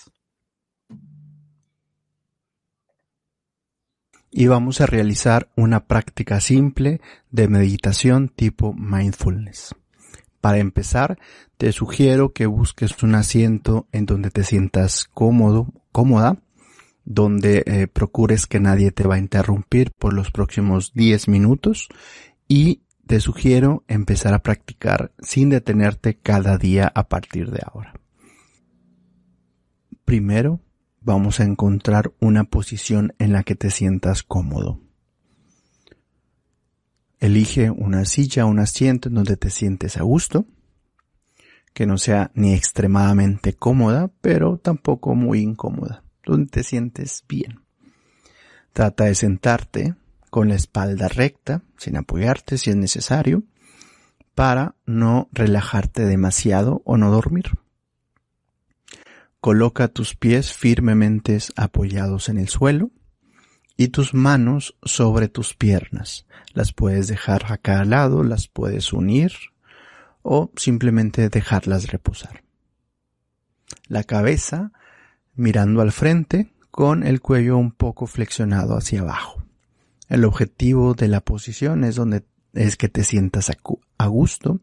Y 4.30 4.47
vamos 4.47 4.80
a 4.80 4.87
realizar 4.87 5.49
una 5.56 5.87
práctica 5.87 6.40
simple 6.40 7.00
de 7.30 7.49
meditación 7.49 8.28
tipo 8.28 8.75
mindfulness. 8.75 9.75
Para 10.40 10.58
empezar, 10.58 11.18
te 11.56 11.73
sugiero 11.73 12.32
que 12.32 12.47
busques 12.47 13.02
un 13.02 13.14
asiento 13.14 13.88
en 13.92 14.06
donde 14.06 14.30
te 14.30 14.44
sientas 14.44 15.08
cómodo, 15.12 15.73
cómoda, 15.90 16.38
donde 17.04 17.64
eh, 17.66 17.87
procures 17.88 18.47
que 18.47 18.61
nadie 18.61 18.92
te 18.92 19.08
va 19.08 19.16
a 19.16 19.18
interrumpir 19.18 19.92
por 19.99 20.12
los 20.12 20.30
próximos 20.30 20.92
10 20.92 21.28
minutos 21.28 21.88
y 22.47 22.82
te 23.06 23.20
sugiero 23.20 23.82
empezar 23.88 24.35
a 24.35 24.42
practicar 24.42 25.12
sin 25.18 25.49
detenerte 25.49 26.18
cada 26.18 26.58
día 26.58 26.92
a 26.94 27.08
partir 27.08 27.50
de 27.50 27.62
ahora. 27.64 27.94
Primero, 30.04 30.61
vamos 31.09 31.41
a 31.41 31.45
encontrar 31.45 32.12
una 32.21 32.45
posición 32.45 33.15
en 33.19 33.33
la 33.33 33.43
que 33.43 33.55
te 33.55 33.71
sientas 33.71 34.23
cómodo. 34.23 34.79
Elige 37.19 37.71
una 37.71 38.05
silla, 38.05 38.45
un 38.45 38.59
asiento 38.59 39.09
en 39.09 39.15
donde 39.15 39.38
te 39.38 39.49
sientes 39.49 39.97
a 39.97 40.03
gusto, 40.03 40.45
que 41.73 41.87
no 41.87 41.97
sea 41.97 42.31
ni 42.35 42.53
extremadamente 42.53 43.55
cómoda, 43.55 44.11
pero 44.21 44.59
tampoco 44.59 45.15
muy 45.15 45.41
incómoda, 45.41 46.05
donde 46.27 46.50
te 46.50 46.62
sientes 46.62 47.25
bien. 47.27 47.62
Trata 48.75 49.05
de 49.05 49.15
sentarte 49.15 49.95
con 50.29 50.50
la 50.50 50.57
espalda 50.57 51.09
recta, 51.09 51.62
sin 51.79 51.97
apoyarte 51.97 52.59
si 52.59 52.69
es 52.69 52.77
necesario, 52.77 53.45
para 54.35 54.75
no 54.85 55.31
relajarte 55.33 56.05
demasiado 56.05 56.83
o 56.85 56.99
no 56.99 57.11
dormir. 57.11 57.47
Coloca 59.40 59.88
tus 59.88 60.16
pies 60.16 60.52
firmemente 60.52 61.38
apoyados 61.57 62.28
en 62.28 62.38
el 62.38 62.49
suelo 62.49 62.90
y 63.76 63.88
tus 63.88 64.12
manos 64.12 64.76
sobre 64.83 65.28
tus 65.28 65.54
piernas. 65.54 66.26
Las 66.54 66.73
puedes 66.73 67.07
dejar 67.07 67.52
acá 67.52 67.80
al 67.80 67.90
lado, 67.90 68.25
las 68.25 68.49
puedes 68.49 68.92
unir 68.92 69.33
o 70.23 70.50
simplemente 70.57 71.28
dejarlas 71.28 71.92
reposar. 71.92 72.42
La 73.87 74.02
cabeza 74.02 74.73
mirando 75.35 75.83
al 75.83 75.92
frente 75.92 76.52
con 76.73 77.04
el 77.04 77.21
cuello 77.21 77.57
un 77.57 77.71
poco 77.71 78.07
flexionado 78.07 78.76
hacia 78.76 79.00
abajo. 79.00 79.45
El 80.09 80.25
objetivo 80.25 80.95
de 80.95 81.07
la 81.07 81.21
posición 81.21 81.85
es 81.85 81.95
donde 81.95 82.25
es 82.54 82.76
que 82.76 82.88
te 82.88 83.04
sientas 83.04 83.52
a 83.99 84.07
gusto 84.07 84.61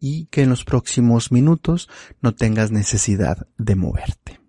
y 0.00 0.26
que 0.26 0.42
en 0.42 0.50
los 0.50 0.64
próximos 0.64 1.32
minutos 1.32 1.88
no 2.20 2.34
tengas 2.34 2.70
necesidad 2.70 3.46
de 3.56 3.74
moverte. 3.74 4.40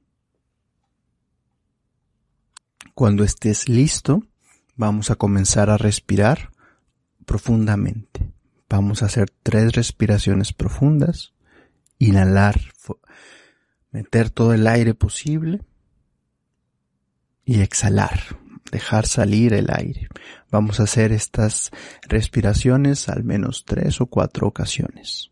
Cuando 2.94 3.24
estés 3.24 3.70
listo, 3.70 4.24
vamos 4.76 5.10
a 5.10 5.16
comenzar 5.16 5.70
a 5.70 5.78
respirar 5.78 6.52
profundamente. 7.26 8.34
Vamos 8.70 9.02
a 9.02 9.06
hacer 9.06 9.30
tres 9.44 9.74
respiraciones 9.74 10.54
profundas. 10.54 11.34
Inhalar, 11.98 12.60
meter 13.92 14.30
todo 14.30 14.54
el 14.54 14.68
aire 14.68 14.94
posible 14.94 15.62
y 17.46 17.62
exhalar, 17.62 18.22
dejar 18.72 19.08
salir 19.08 19.54
el 19.54 19.70
aire. 19.72 20.08
Vamos 20.52 20.80
a 20.80 20.84
hacer 20.84 21.12
estas 21.12 21.72
respiraciones 22.08 23.10
al 23.10 23.24
menos 23.24 23.66
tres 23.66 24.02
o 24.02 24.06
cuatro 24.06 24.48
ocasiones. 24.48 25.32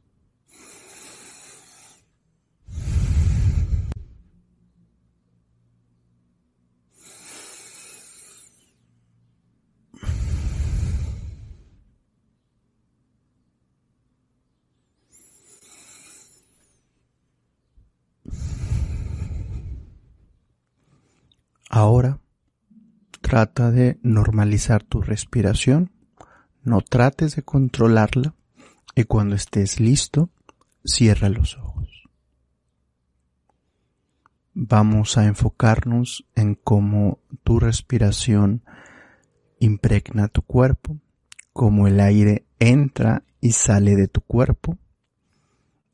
Ahora 21.77 22.19
trata 23.21 23.69
de 23.69 23.99
normalizar 24.01 24.81
tu 24.83 24.99
respiración, 24.99 25.91
no 26.63 26.81
trates 26.81 27.35
de 27.35 27.43
controlarla. 27.43 28.33
Y 28.95 29.03
cuando 29.03 29.35
estés 29.35 29.79
listo, 29.79 30.31
cierra 30.83 31.29
los 31.29 31.55
ojos. 31.55 32.09
Vamos 34.55 35.19
a 35.19 35.25
enfocarnos 35.25 36.25
en 36.33 36.55
cómo 36.55 37.19
tu 37.43 37.59
respiración 37.59 38.63
impregna 39.59 40.29
tu 40.29 40.41
cuerpo, 40.41 40.97
cómo 41.53 41.85
el 41.85 41.99
aire 41.99 42.47
entra 42.57 43.21
y 43.39 43.51
sale 43.51 43.95
de 43.95 44.07
tu 44.07 44.21
cuerpo. 44.21 44.79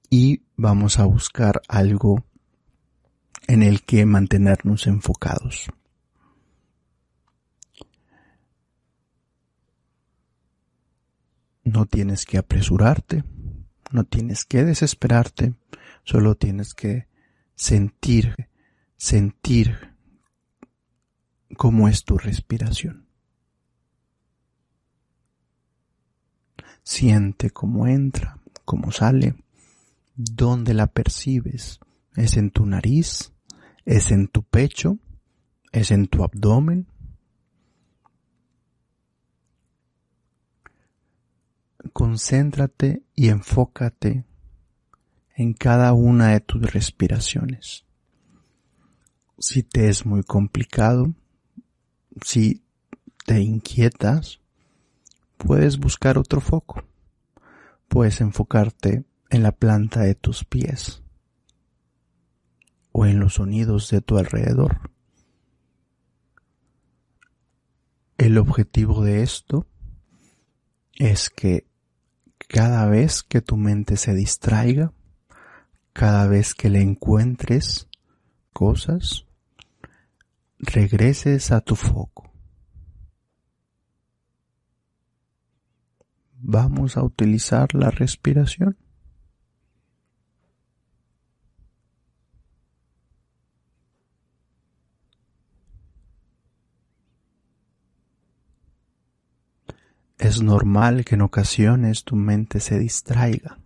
Y 0.10 0.44
vamos 0.56 0.98
a 0.98 1.04
buscar 1.04 1.62
algo 1.68 2.24
en 3.48 3.64
el 3.64 3.84
que 3.84 4.06
mantenernos 4.06 4.88
enfocados. 4.88 5.70
No 11.64 11.86
tienes 11.86 12.26
que 12.26 12.38
apresurarte, 12.38 13.24
no 13.92 14.04
tienes 14.04 14.44
que 14.46 14.64
desesperarte, 14.64 15.56
solo 16.04 16.36
tienes 16.36 16.74
que 16.74 17.08
sentir, 17.56 18.50
sentir 18.98 19.96
cómo 21.56 21.88
es 21.88 22.04
tu 22.04 22.18
respiración. 22.18 23.08
Siente 26.84 27.50
cómo 27.50 27.88
entra, 27.88 28.40
cómo 28.66 28.92
sale, 28.92 29.36
dónde 30.16 30.74
la 30.74 30.88
percibes. 30.88 31.80
¿Es 32.16 32.38
en 32.38 32.52
tu 32.52 32.66
nariz? 32.66 33.33
Es 33.86 34.12
en 34.12 34.28
tu 34.28 34.44
pecho, 34.44 34.98
es 35.72 35.92
en 35.92 36.08
tu 36.08 36.24
abdomen. 36.24 36.88
Concéntrate 41.92 43.04
y 43.14 43.30
enfócate 43.30 44.26
en 45.36 45.54
cada 45.54 45.94
una 45.94 46.30
de 46.30 46.40
tus 46.40 46.62
respiraciones. 46.72 47.86
Si 49.38 49.64
te 49.64 49.90
es 49.90 50.06
muy 50.06 50.24
complicado, 50.24 51.14
si 52.24 52.64
te 53.26 53.42
inquietas, 53.42 54.40
puedes 55.38 55.78
buscar 55.78 56.18
otro 56.18 56.40
foco. 56.40 56.84
Puedes 57.88 58.22
enfocarte 58.22 59.04
en 59.30 59.44
la 59.44 59.52
planta 59.52 60.02
de 60.02 60.16
tus 60.16 60.46
pies 60.46 61.03
o 62.94 63.06
en 63.06 63.20
los 63.20 63.34
sonidos 63.34 63.90
de 63.90 64.00
tu 64.00 64.18
alrededor. 64.18 64.92
El 68.18 68.38
objetivo 68.38 69.04
de 69.04 69.24
esto 69.24 69.68
es 70.94 71.30
que 71.30 71.68
cada 72.48 72.88
vez 72.88 73.24
que 73.24 73.42
tu 73.42 73.58
mente 73.58 73.98
se 73.98 74.14
distraiga, 74.14 74.94
cada 75.92 76.28
vez 76.28 76.54
que 76.54 76.70
le 76.70 76.82
encuentres 76.82 77.90
cosas, 78.54 79.26
regreses 80.60 81.52
a 81.52 81.62
tu 81.62 81.76
foco. 81.76 82.32
Vamos 86.40 86.96
a 86.96 87.04
utilizar 87.04 87.74
la 87.74 87.90
respiración. 87.90 88.78
Es 100.24 100.42
normal 100.42 101.04
que 101.04 101.16
en 101.16 101.22
ocasiones 101.22 102.06
tu 102.06 102.16
mente 102.16 102.62
se 102.62 102.80
distraiga. 102.80 103.60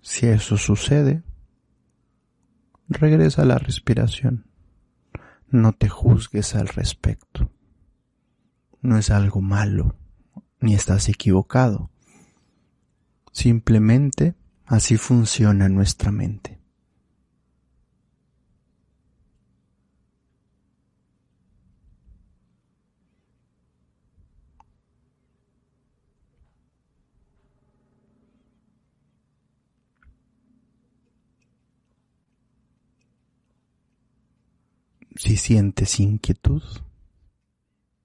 Si 0.00 0.26
eso 0.26 0.56
sucede, 0.56 1.22
regresa 2.88 3.42
a 3.42 3.44
la 3.44 3.58
respiración. 3.58 4.50
No 5.46 5.74
te 5.74 5.88
juzgues 5.88 6.56
al 6.56 6.66
respecto. 6.66 7.52
No 8.80 8.98
es 8.98 9.12
algo 9.12 9.40
malo, 9.40 9.94
ni 10.58 10.74
estás 10.74 11.08
equivocado. 11.08 11.92
Simplemente 13.30 14.34
así 14.66 14.96
funciona 14.96 15.68
nuestra 15.68 16.10
mente. 16.10 16.59
Si 35.20 35.36
sientes 35.36 36.00
inquietud, 36.00 36.62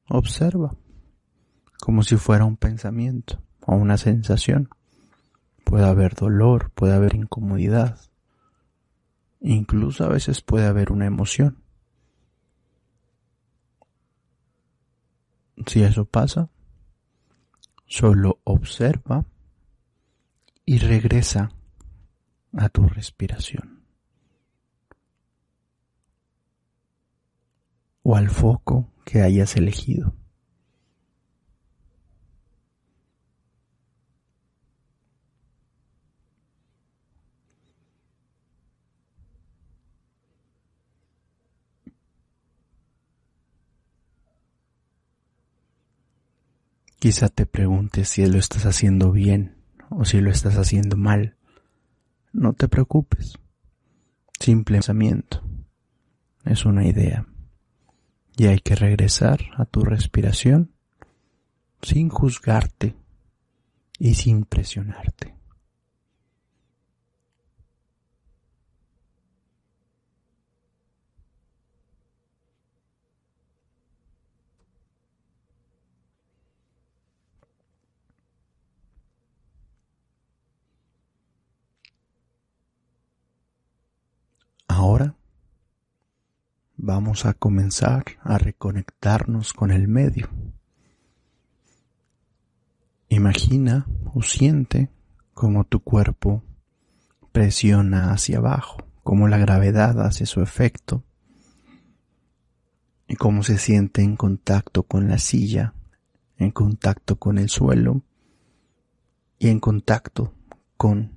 observa 0.09 0.75
como 1.79 2.03
si 2.03 2.17
fuera 2.17 2.43
un 2.43 2.57
pensamiento 2.57 3.41
o 3.65 3.75
una 3.75 3.97
sensación. 3.97 4.67
puede 5.63 5.85
haber 5.85 6.13
dolor, 6.15 6.71
puede 6.71 6.93
haber 6.93 7.15
incomodidad, 7.15 8.01
incluso 9.39 10.03
a 10.03 10.09
veces 10.09 10.41
puede 10.41 10.65
haber 10.65 10.91
una 10.91 11.05
emoción. 11.05 11.63
Si 15.67 15.83
eso 15.83 16.03
pasa, 16.03 16.49
solo 17.85 18.41
observa 18.43 19.23
y 20.65 20.79
regresa 20.79 21.49
a 22.57 22.67
tu 22.67 22.89
respiración 22.89 23.74
o 28.07 28.15
al 28.15 28.29
foco 28.29 28.93
que 29.03 29.23
hayas 29.23 29.55
elegido. 29.55 30.13
Quizá 46.99 47.29
te 47.29 47.47
preguntes 47.47 48.09
si 48.09 48.25
lo 48.27 48.37
estás 48.37 48.67
haciendo 48.67 49.11
bien 49.11 49.57
o 49.89 50.05
si 50.05 50.21
lo 50.21 50.29
estás 50.29 50.57
haciendo 50.57 50.95
mal. 50.95 51.37
No 52.33 52.53
te 52.53 52.67
preocupes. 52.67 53.39
Simple 54.39 54.75
pensamiento. 54.75 55.41
Es 56.43 56.65
una 56.65 56.85
idea. 56.85 57.25
Y 58.37 58.47
hay 58.47 58.59
que 58.59 58.75
regresar 58.75 59.39
a 59.55 59.65
tu 59.65 59.81
respiración 59.81 60.71
sin 61.81 62.09
juzgarte 62.09 62.95
y 63.97 64.15
sin 64.15 64.43
presionarte. 64.43 65.35
Ahora 84.67 85.15
vamos 86.77 87.25
a 87.25 87.33
comenzar 87.33 88.03
a 88.21 88.37
reconectarnos 88.37 89.53
con 89.53 89.71
el 89.71 89.87
medio. 89.87 90.29
Imagina 93.09 93.85
o 94.13 94.21
siente 94.21 94.89
cómo 95.33 95.63
tu 95.63 95.81
cuerpo 95.81 96.43
presiona 97.31 98.11
hacia 98.11 98.37
abajo, 98.37 98.77
cómo 99.03 99.27
la 99.27 99.37
gravedad 99.37 100.01
hace 100.01 100.25
su 100.25 100.41
efecto 100.41 101.03
y 103.07 103.15
cómo 103.15 103.43
se 103.43 103.57
siente 103.57 104.01
en 104.01 104.15
contacto 104.15 104.83
con 104.83 105.07
la 105.07 105.19
silla, 105.19 105.73
en 106.37 106.51
contacto 106.51 107.17
con 107.17 107.37
el 107.37 107.49
suelo 107.49 108.01
y 109.37 109.49
en 109.49 109.59
contacto 109.59 110.33
con 110.77 111.11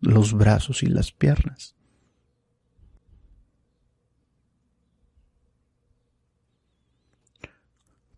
los 0.00 0.34
brazos 0.34 0.82
y 0.82 0.86
las 0.86 1.12
piernas. 1.12 1.76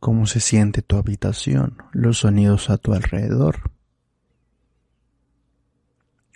Cómo 0.03 0.27
se 0.27 0.41
siente 0.41 0.83
tu 0.83 0.97
habitación, 0.97 1.79
los 1.93 2.19
sonidos 2.19 2.71
a 2.71 2.77
tu 2.77 2.93
alrededor. 2.93 3.71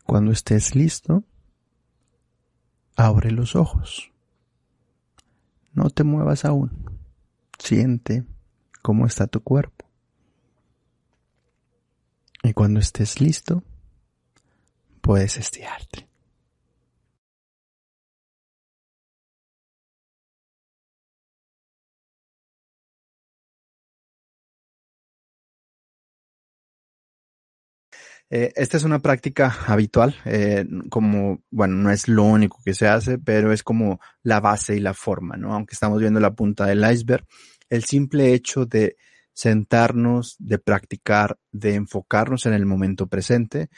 Cuando 0.05 0.31
estés 0.31 0.77
listo, 0.77 1.25
abre 2.95 3.33
los 3.33 3.57
ojos. 3.57 4.13
No 5.73 5.91
te 5.91 6.05
muevas 6.05 6.45
aún. 6.45 6.97
Siente 7.59 8.25
cómo 8.83 9.05
está 9.05 9.27
tu 9.27 9.41
cuerpo. 9.43 9.85
Y 12.45 12.53
cuando 12.53 12.79
estés 12.79 13.21
listo, 13.21 13.65
puedes 15.01 15.39
estirarte. 15.39 16.09
Eh, 28.29 28.53
esta 28.57 28.77
es 28.77 28.83
una 28.83 28.99
práctica 28.99 29.57
habitual, 29.67 30.17
eh, 30.25 30.65
como, 30.91 31.43
bueno, 31.51 31.77
no 31.77 31.91
es 31.91 32.09
lo 32.09 32.25
único 32.25 32.59
que 32.65 32.75
se 32.75 32.89
hace, 32.89 33.19
pero 33.19 33.53
es 33.53 33.63
como 33.63 34.01
la 34.23 34.41
base 34.41 34.77
y 34.77 34.81
la 34.81 34.95
forma, 34.95 35.37
¿no? 35.37 35.55
Aunque 35.55 35.75
estamos 35.75 36.01
viendo 36.01 36.19
la 36.19 36.35
punta 36.35 36.67
del 36.67 36.85
iceberg, 36.91 37.25
el 37.71 37.85
simple 37.85 38.33
hecho 38.33 38.67
de 38.67 38.97
sentarnos, 39.33 40.37
de 40.39 40.59
practicar, 40.59 41.39
de 41.53 41.75
enfocarnos 41.75 42.47
en 42.47 42.55
el 42.55 42.67
momento 42.67 43.07
presente, 43.07 43.69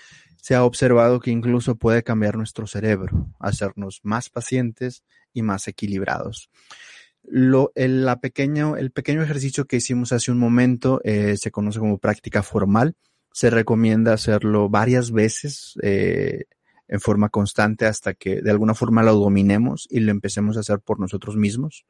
se 0.41 0.55
ha 0.55 0.65
observado 0.65 1.21
que 1.21 1.31
incluso 1.31 1.77
puede 1.77 2.03
cambiar 2.03 2.37
nuestro 2.37 2.67
cerebro, 2.67 3.27
hacernos 3.41 4.01
más 4.03 4.31
pacientes 4.31 5.03
y 5.33 5.43
más 5.43 5.69
equilibrados. 5.69 6.49
Lo, 7.23 7.73
el, 7.75 8.07
la 8.07 8.21
pequeño, 8.21 8.77
el 8.77 8.93
pequeño 8.93 9.23
ejercicio 9.23 9.67
que 9.67 9.77
hicimos 9.77 10.13
hace 10.13 10.31
un 10.31 10.39
momento 10.39 11.01
eh, 11.05 11.37
se 11.37 11.51
conoce 11.51 11.81
como 11.81 11.99
práctica 11.99 12.43
formal 12.43 12.95
se 13.33 13.51
recomienda 13.51 14.13
hacerlo 14.13 14.69
varias 14.69 15.11
veces 15.13 15.75
eh, 15.83 16.45
en 16.89 17.01
forma 17.01 17.29
constante 17.29 17.87
hasta 17.87 18.15
que 18.15 18.41
de 18.41 18.51
alguna 18.51 18.75
forma 18.75 19.03
lo 19.03 19.15
dominemos 19.15 19.87
y 19.91 20.01
lo 20.01 20.11
empecemos 20.11 20.57
a 20.57 20.61
hacer 20.61 20.81
por 20.81 20.99
nosotros 20.99 21.37
mismos. 21.37 21.87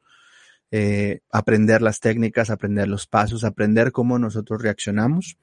Eh, 0.71 1.21
aprender 1.31 1.81
las 1.81 1.99
técnicas, 1.99 2.49
aprender 2.49 2.87
los 2.87 3.07
pasos, 3.07 3.43
aprender 3.43 3.91
cómo 3.91 4.19
nosotros 4.19 4.61
reaccionamos. 4.61 5.37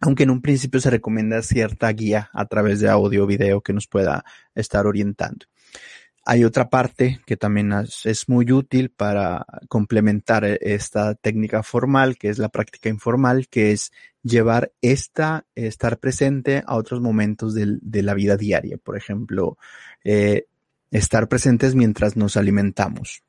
Aunque 0.00 0.24
en 0.24 0.30
un 0.30 0.42
principio 0.42 0.80
se 0.80 0.90
recomienda 0.90 1.40
cierta 1.40 1.88
guía 1.90 2.28
a 2.34 2.44
través 2.44 2.80
de 2.80 2.90
audio 2.90 3.24
o 3.24 3.26
video 3.26 3.62
que 3.62 3.72
nos 3.72 3.86
pueda 3.86 4.24
estar 4.54 4.86
orientando. 4.86 5.46
Hay 6.28 6.42
otra 6.42 6.68
parte 6.68 7.20
que 7.24 7.36
también 7.36 7.72
es 7.72 8.28
muy 8.28 8.50
útil 8.50 8.90
para 8.90 9.46
complementar 9.68 10.44
e, 10.44 10.58
esta 10.60 11.14
técnica 11.14 11.62
formal, 11.62 12.18
que 12.18 12.30
es 12.30 12.38
la 12.38 12.48
práctica 12.48 12.88
informal, 12.88 13.46
que 13.46 13.70
es 13.70 13.92
llevar 14.24 14.72
esta, 14.82 15.46
estar 15.54 15.98
presente 15.98 16.64
a 16.66 16.74
otros 16.74 17.00
momentos 17.00 17.54
de, 17.54 18.02
la 18.02 18.14
vida 18.14 18.36
diaria. 18.36 18.76
Por 18.76 18.96
ejemplo, 18.96 19.56
eh, 20.02 20.46
estar 20.90 21.28
presentes 21.28 21.76
mientras 21.76 22.16
nos 22.16 22.36
alimentamos, 22.36 23.22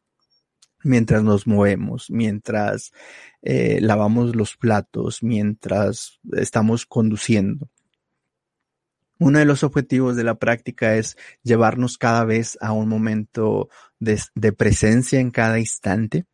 mientras 0.84 1.22
nos 1.22 1.46
movemos, 1.46 2.10
mientras 2.10 2.94
eh, 3.44 3.78
lavamos 3.80 4.36
los 4.36 4.58
platos, 4.58 5.22
mientras 5.22 6.20
estamos 6.32 6.88
conduciendo. 6.88 7.70
Uno 9.20 9.40
de 9.40 9.46
los 9.46 9.64
objetivos 9.64 10.16
de 10.16 10.24
la 10.24 10.36
práctica 10.36 10.96
es 10.96 11.18
llevarnos 11.44 11.98
cada 11.98 12.24
vez 12.24 12.58
a 12.62 12.72
un 12.72 12.88
momento 12.88 13.70
de, 14.00 14.20
presencia 14.54 15.20
en 15.20 15.32
cada 15.32 15.60
instante, 15.60 16.26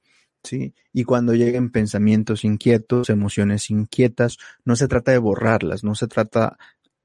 ¿sí? 0.44 0.74
Y 0.92 1.06
cuando 1.06 1.34
lleguen 1.34 1.72
pensamientos 1.72 2.44
inquietos, 2.44 3.10
emociones 3.10 3.70
inquietas, 3.70 4.38
no 4.66 4.76
se 4.76 4.88
trata 4.88 5.12
de 5.12 5.18
borrarlas, 5.18 5.84
no 5.84 5.96
se 5.96 6.08
trata 6.08 6.58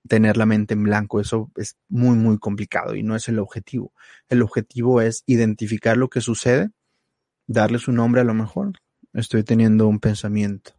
de 0.03 0.09
tener 0.09 0.37
la 0.37 0.47
mente 0.47 0.75
en 0.75 0.83
blanco, 0.83 1.21
eso 1.21 1.51
es 1.57 1.77
muy, 1.89 2.17
muy 2.17 2.39
complicado 2.39 2.97
y 2.97 3.03
no 3.03 3.15
es 3.15 3.29
el 3.29 3.39
objetivo. 3.39 3.93
El 4.29 4.43
objetivo 4.43 5.01
es 5.01 5.23
identificar 5.27 5.97
lo 5.97 6.09
que 6.09 6.21
sucede, 6.21 6.71
darle 7.47 7.79
su 7.79 7.93
nombre 7.93 8.21
a 8.21 8.25
lo 8.25 8.35
mejor. 8.35 8.73
Estoy 9.13 9.45
teniendo 9.45 9.87
un 9.87 10.01
pensamiento, 10.01 10.73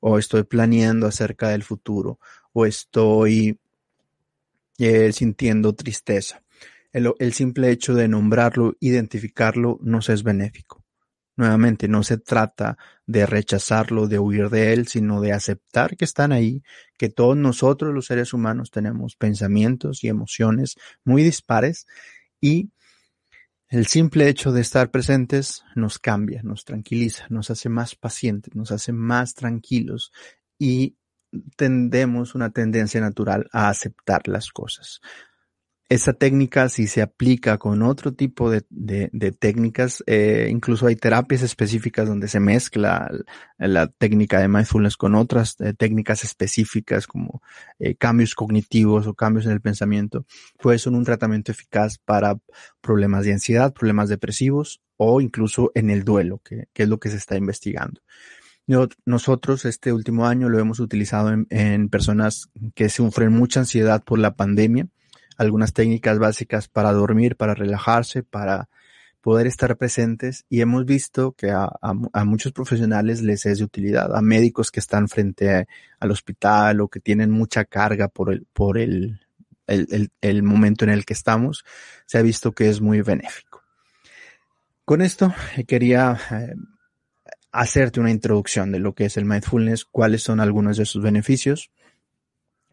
o 0.00 0.18
estoy 0.18 0.42
planeando 0.42 1.06
acerca 1.06 1.50
del 1.50 1.62
futuro, 1.62 2.18
o 2.52 2.66
estoy 2.66 3.58
sintiendo 5.12 5.74
tristeza. 5.74 6.42
El, 6.92 7.12
el, 7.18 7.32
simple 7.32 7.70
hecho 7.70 7.94
de 7.94 8.08
nombrarlo, 8.08 8.76
identificarlo, 8.80 9.78
nos 9.82 10.08
es 10.08 10.22
benéfico. 10.22 10.84
Nuevamente, 11.36 11.88
no 11.88 12.02
se 12.02 12.18
trata 12.18 12.76
de 13.06 13.24
rechazarlo, 13.26 14.08
de 14.08 14.18
huir 14.18 14.50
de 14.50 14.72
él, 14.72 14.88
sino 14.88 15.20
de 15.20 15.32
aceptar 15.32 15.96
que 15.96 16.04
están 16.04 16.32
ahí, 16.32 16.62
que 16.98 17.08
todos 17.08 17.36
nosotros 17.36 17.94
los 17.94 18.06
seres 18.06 18.32
humanos 18.34 18.70
tenemos 18.70 19.16
pensamientos 19.16 20.04
y 20.04 20.08
emociones 20.08 20.76
muy 21.04 21.22
dispares 21.22 21.86
y 22.40 22.70
el 23.70 23.86
simple 23.86 24.28
hecho 24.28 24.50
de 24.50 24.62
estar 24.62 24.90
presentes 24.90 25.62
nos 25.76 26.00
cambia, 26.00 26.42
nos 26.42 26.64
tranquiliza, 26.64 27.26
nos 27.30 27.50
hace 27.50 27.68
más 27.68 27.94
pacientes, 27.94 28.54
nos 28.56 28.72
hace 28.72 28.92
más 28.92 29.34
tranquilos 29.34 30.12
y 30.58 30.96
tendemos 31.56 32.34
una 32.34 32.50
tendencia 32.50 33.00
natural 33.00 33.48
a 33.52 33.68
aceptar 33.68 34.26
las 34.26 34.50
cosas. 34.50 35.00
esa 35.88 36.12
técnica 36.12 36.68
si 36.68 36.86
se 36.86 37.02
aplica 37.02 37.58
con 37.58 37.82
otro 37.82 38.12
tipo 38.14 38.48
de, 38.48 38.62
técnicas, 39.40 40.04
eh, 40.06 40.46
incluso 40.48 40.86
hay 40.86 40.94
terapias 40.94 41.42
específicas 41.42 42.06
donde 42.06 42.28
se 42.28 42.38
mezcla 42.38 43.10
la, 43.58 43.88
técnica 43.88 44.38
de 44.38 44.46
mindfulness 44.46 44.96
con 44.96 45.16
otras 45.16 45.56
eh, 45.58 45.74
técnicas 45.74 46.22
específicas 46.22 47.08
como 47.08 47.42
eh, 47.80 47.96
cambios 47.96 48.36
cognitivos 48.36 49.08
o 49.08 49.14
cambios 49.14 49.46
en 49.46 49.52
el 49.52 49.60
pensamiento, 49.60 50.26
puede 50.60 50.78
ser 50.78 50.92
un 50.92 51.04
tratamiento 51.04 51.50
eficaz 51.50 51.98
para 51.98 52.38
problemas 52.80 53.24
de 53.24 53.32
ansiedad, 53.32 53.74
problemas 53.74 54.08
depresivos 54.08 54.80
o 54.96 55.20
incluso 55.20 55.72
en 55.74 55.90
el 55.90 56.04
duelo, 56.04 56.40
que, 56.44 56.68
que 56.72 56.84
es 56.84 56.88
lo 56.88 57.00
que 57.00 57.10
se 57.10 57.16
está 57.16 57.36
investigando. 57.36 58.00
Nosotros 59.04 59.64
este 59.64 59.92
último 59.92 60.26
año 60.26 60.48
lo 60.48 60.60
hemos 60.60 60.78
utilizado 60.78 61.32
en, 61.50 61.88
personas 61.88 62.50
que 62.76 62.88
sufren 62.88 63.32
mucha 63.32 63.60
ansiedad 63.60 64.04
por 64.04 64.20
la 64.20 64.36
pandemia. 64.36 64.86
Algunas 65.36 65.72
técnicas 65.72 66.20
básicas 66.20 66.68
para 66.68 66.92
dormir, 66.92 67.34
para 67.34 67.54
relajarse, 67.54 68.22
para 68.22 68.68
poder 69.20 69.48
estar 69.48 69.76
presentes. 69.76 70.44
Y 70.48 70.60
hemos 70.60 70.84
visto 70.84 71.32
que 71.32 71.50
a, 71.50 71.68
muchos 72.24 72.52
profesionales 72.52 73.22
les 73.22 73.44
es 73.44 73.58
de 73.58 73.64
utilidad, 73.64 74.14
a 74.14 74.22
médicos 74.22 74.70
que 74.70 74.78
están 74.78 75.08
frente 75.08 75.66
al 75.98 76.10
hospital 76.12 76.80
o 76.80 76.88
que 76.88 77.00
tienen 77.00 77.32
mucha 77.32 77.64
carga 77.64 78.06
por 78.06 78.32
el, 78.32 78.46
por 78.52 78.78
el, 78.78 79.20
el, 79.66 80.42
momento 80.44 80.84
en 80.84 80.90
el 80.90 81.04
que 81.04 81.14
estamos, 81.14 81.64
se 82.06 82.18
ha 82.18 82.22
visto 82.22 82.52
que 82.52 82.68
es 82.68 82.80
muy 82.80 83.02
benéfico. 83.02 83.64
Con 84.84 85.02
esto 85.02 85.34
eh, 85.56 85.64
quería 85.64 86.16
eh, 86.30 86.54
hacerte 87.52 88.00
una 88.00 88.10
introducción 88.10 88.72
de 88.72 88.78
lo 88.78 88.94
que 88.94 89.06
es 89.06 89.16
el 89.16 89.24
mindfulness, 89.24 89.84
cuáles 89.84 90.22
son 90.22 90.40
algunos 90.40 90.76
de 90.76 90.84
sus 90.84 91.02
beneficios, 91.02 91.70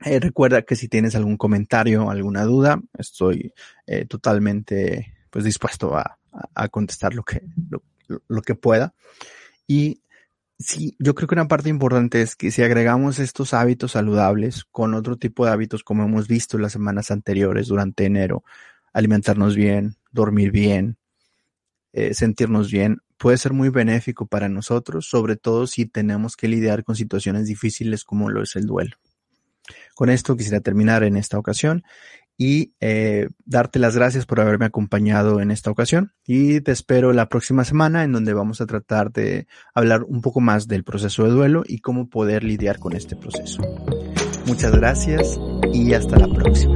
eh, 0.05 0.19
recuerda 0.19 0.61
que 0.61 0.75
si 0.75 0.87
tienes 0.87 1.15
algún 1.15 1.37
comentario, 1.37 2.09
alguna 2.09 2.43
duda, 2.43 2.79
estoy 2.97 3.53
eh, 3.87 4.05
totalmente 4.05 5.15
pues 5.31 5.43
dispuesto 5.43 5.97
a, 5.97 6.19
a 6.53 6.69
contestar 6.69 7.13
lo 7.15 7.23
que, 7.23 7.41
lo, 7.69 7.81
lo, 8.27 8.41
que 8.41 8.53
pueda. 8.53 8.93
Y 9.65 10.01
sí, 10.59 10.95
yo 10.99 11.15
creo 11.15 11.27
que 11.27 11.35
una 11.35 11.47
parte 11.47 11.69
importante 11.69 12.21
es 12.21 12.35
que 12.35 12.51
si 12.51 12.61
agregamos 12.61 13.17
estos 13.19 13.53
hábitos 13.53 13.93
saludables 13.93 14.65
con 14.65 14.93
otro 14.93 15.17
tipo 15.17 15.45
de 15.45 15.51
hábitos 15.51 15.83
como 15.83 16.03
hemos 16.03 16.27
visto 16.27 16.57
en 16.57 16.63
las 16.63 16.73
semanas 16.73 17.09
anteriores 17.09 17.67
durante 17.67 18.05
enero, 18.05 18.43
alimentarnos 18.93 19.55
bien, 19.55 19.95
dormir 20.11 20.51
bien, 20.51 20.97
eh, 21.93 22.13
sentirnos 22.13 22.71
bien, 22.71 22.99
puede 23.17 23.37
ser 23.37 23.53
muy 23.53 23.69
benéfico 23.69 24.25
para 24.25 24.49
nosotros, 24.49 25.07
sobre 25.09 25.35
todo 25.35 25.67
si 25.67 25.85
tenemos 25.85 26.35
que 26.35 26.47
lidiar 26.47 26.83
con 26.83 26.95
situaciones 26.95 27.47
difíciles 27.47 28.03
como 28.03 28.29
lo 28.29 28.43
es 28.43 28.55
el 28.55 28.65
duelo. 28.65 28.95
Con 29.95 30.09
esto 30.09 30.37
quisiera 30.37 30.61
terminar 30.61 31.03
en 31.03 31.17
esta 31.17 31.37
ocasión 31.37 31.83
y 32.37 32.73
eh, 32.79 33.29
darte 33.45 33.79
las 33.79 33.95
gracias 33.95 34.27
por 34.27 34.39
haberme 34.39 34.65
acompañado 34.65 35.41
en 35.41 35.49
esta 35.49 35.71
ocasión 35.71 36.13
y 36.25 36.61
te 36.61 36.71
espero 36.71 37.11
la 37.11 37.29
próxima 37.29 37.63
semana 37.65 38.03
en 38.03 38.11
donde 38.11 38.33
vamos 38.33 38.61
a 38.61 38.67
tratar 38.67 39.11
de 39.11 39.47
hablar 39.73 40.03
un 40.03 40.21
poco 40.21 40.39
más 40.39 40.67
del 40.67 40.83
proceso 40.83 41.23
de 41.23 41.31
duelo 41.31 41.63
y 41.65 41.79
cómo 41.79 42.09
poder 42.09 42.43
lidiar 42.43 42.77
con 42.77 42.95
este 42.95 43.15
proceso. 43.15 43.61
Muchas 44.45 44.71
gracias 44.71 45.39
y 45.73 45.93
hasta 45.93 46.17
la 46.17 46.27
próxima. 46.27 46.75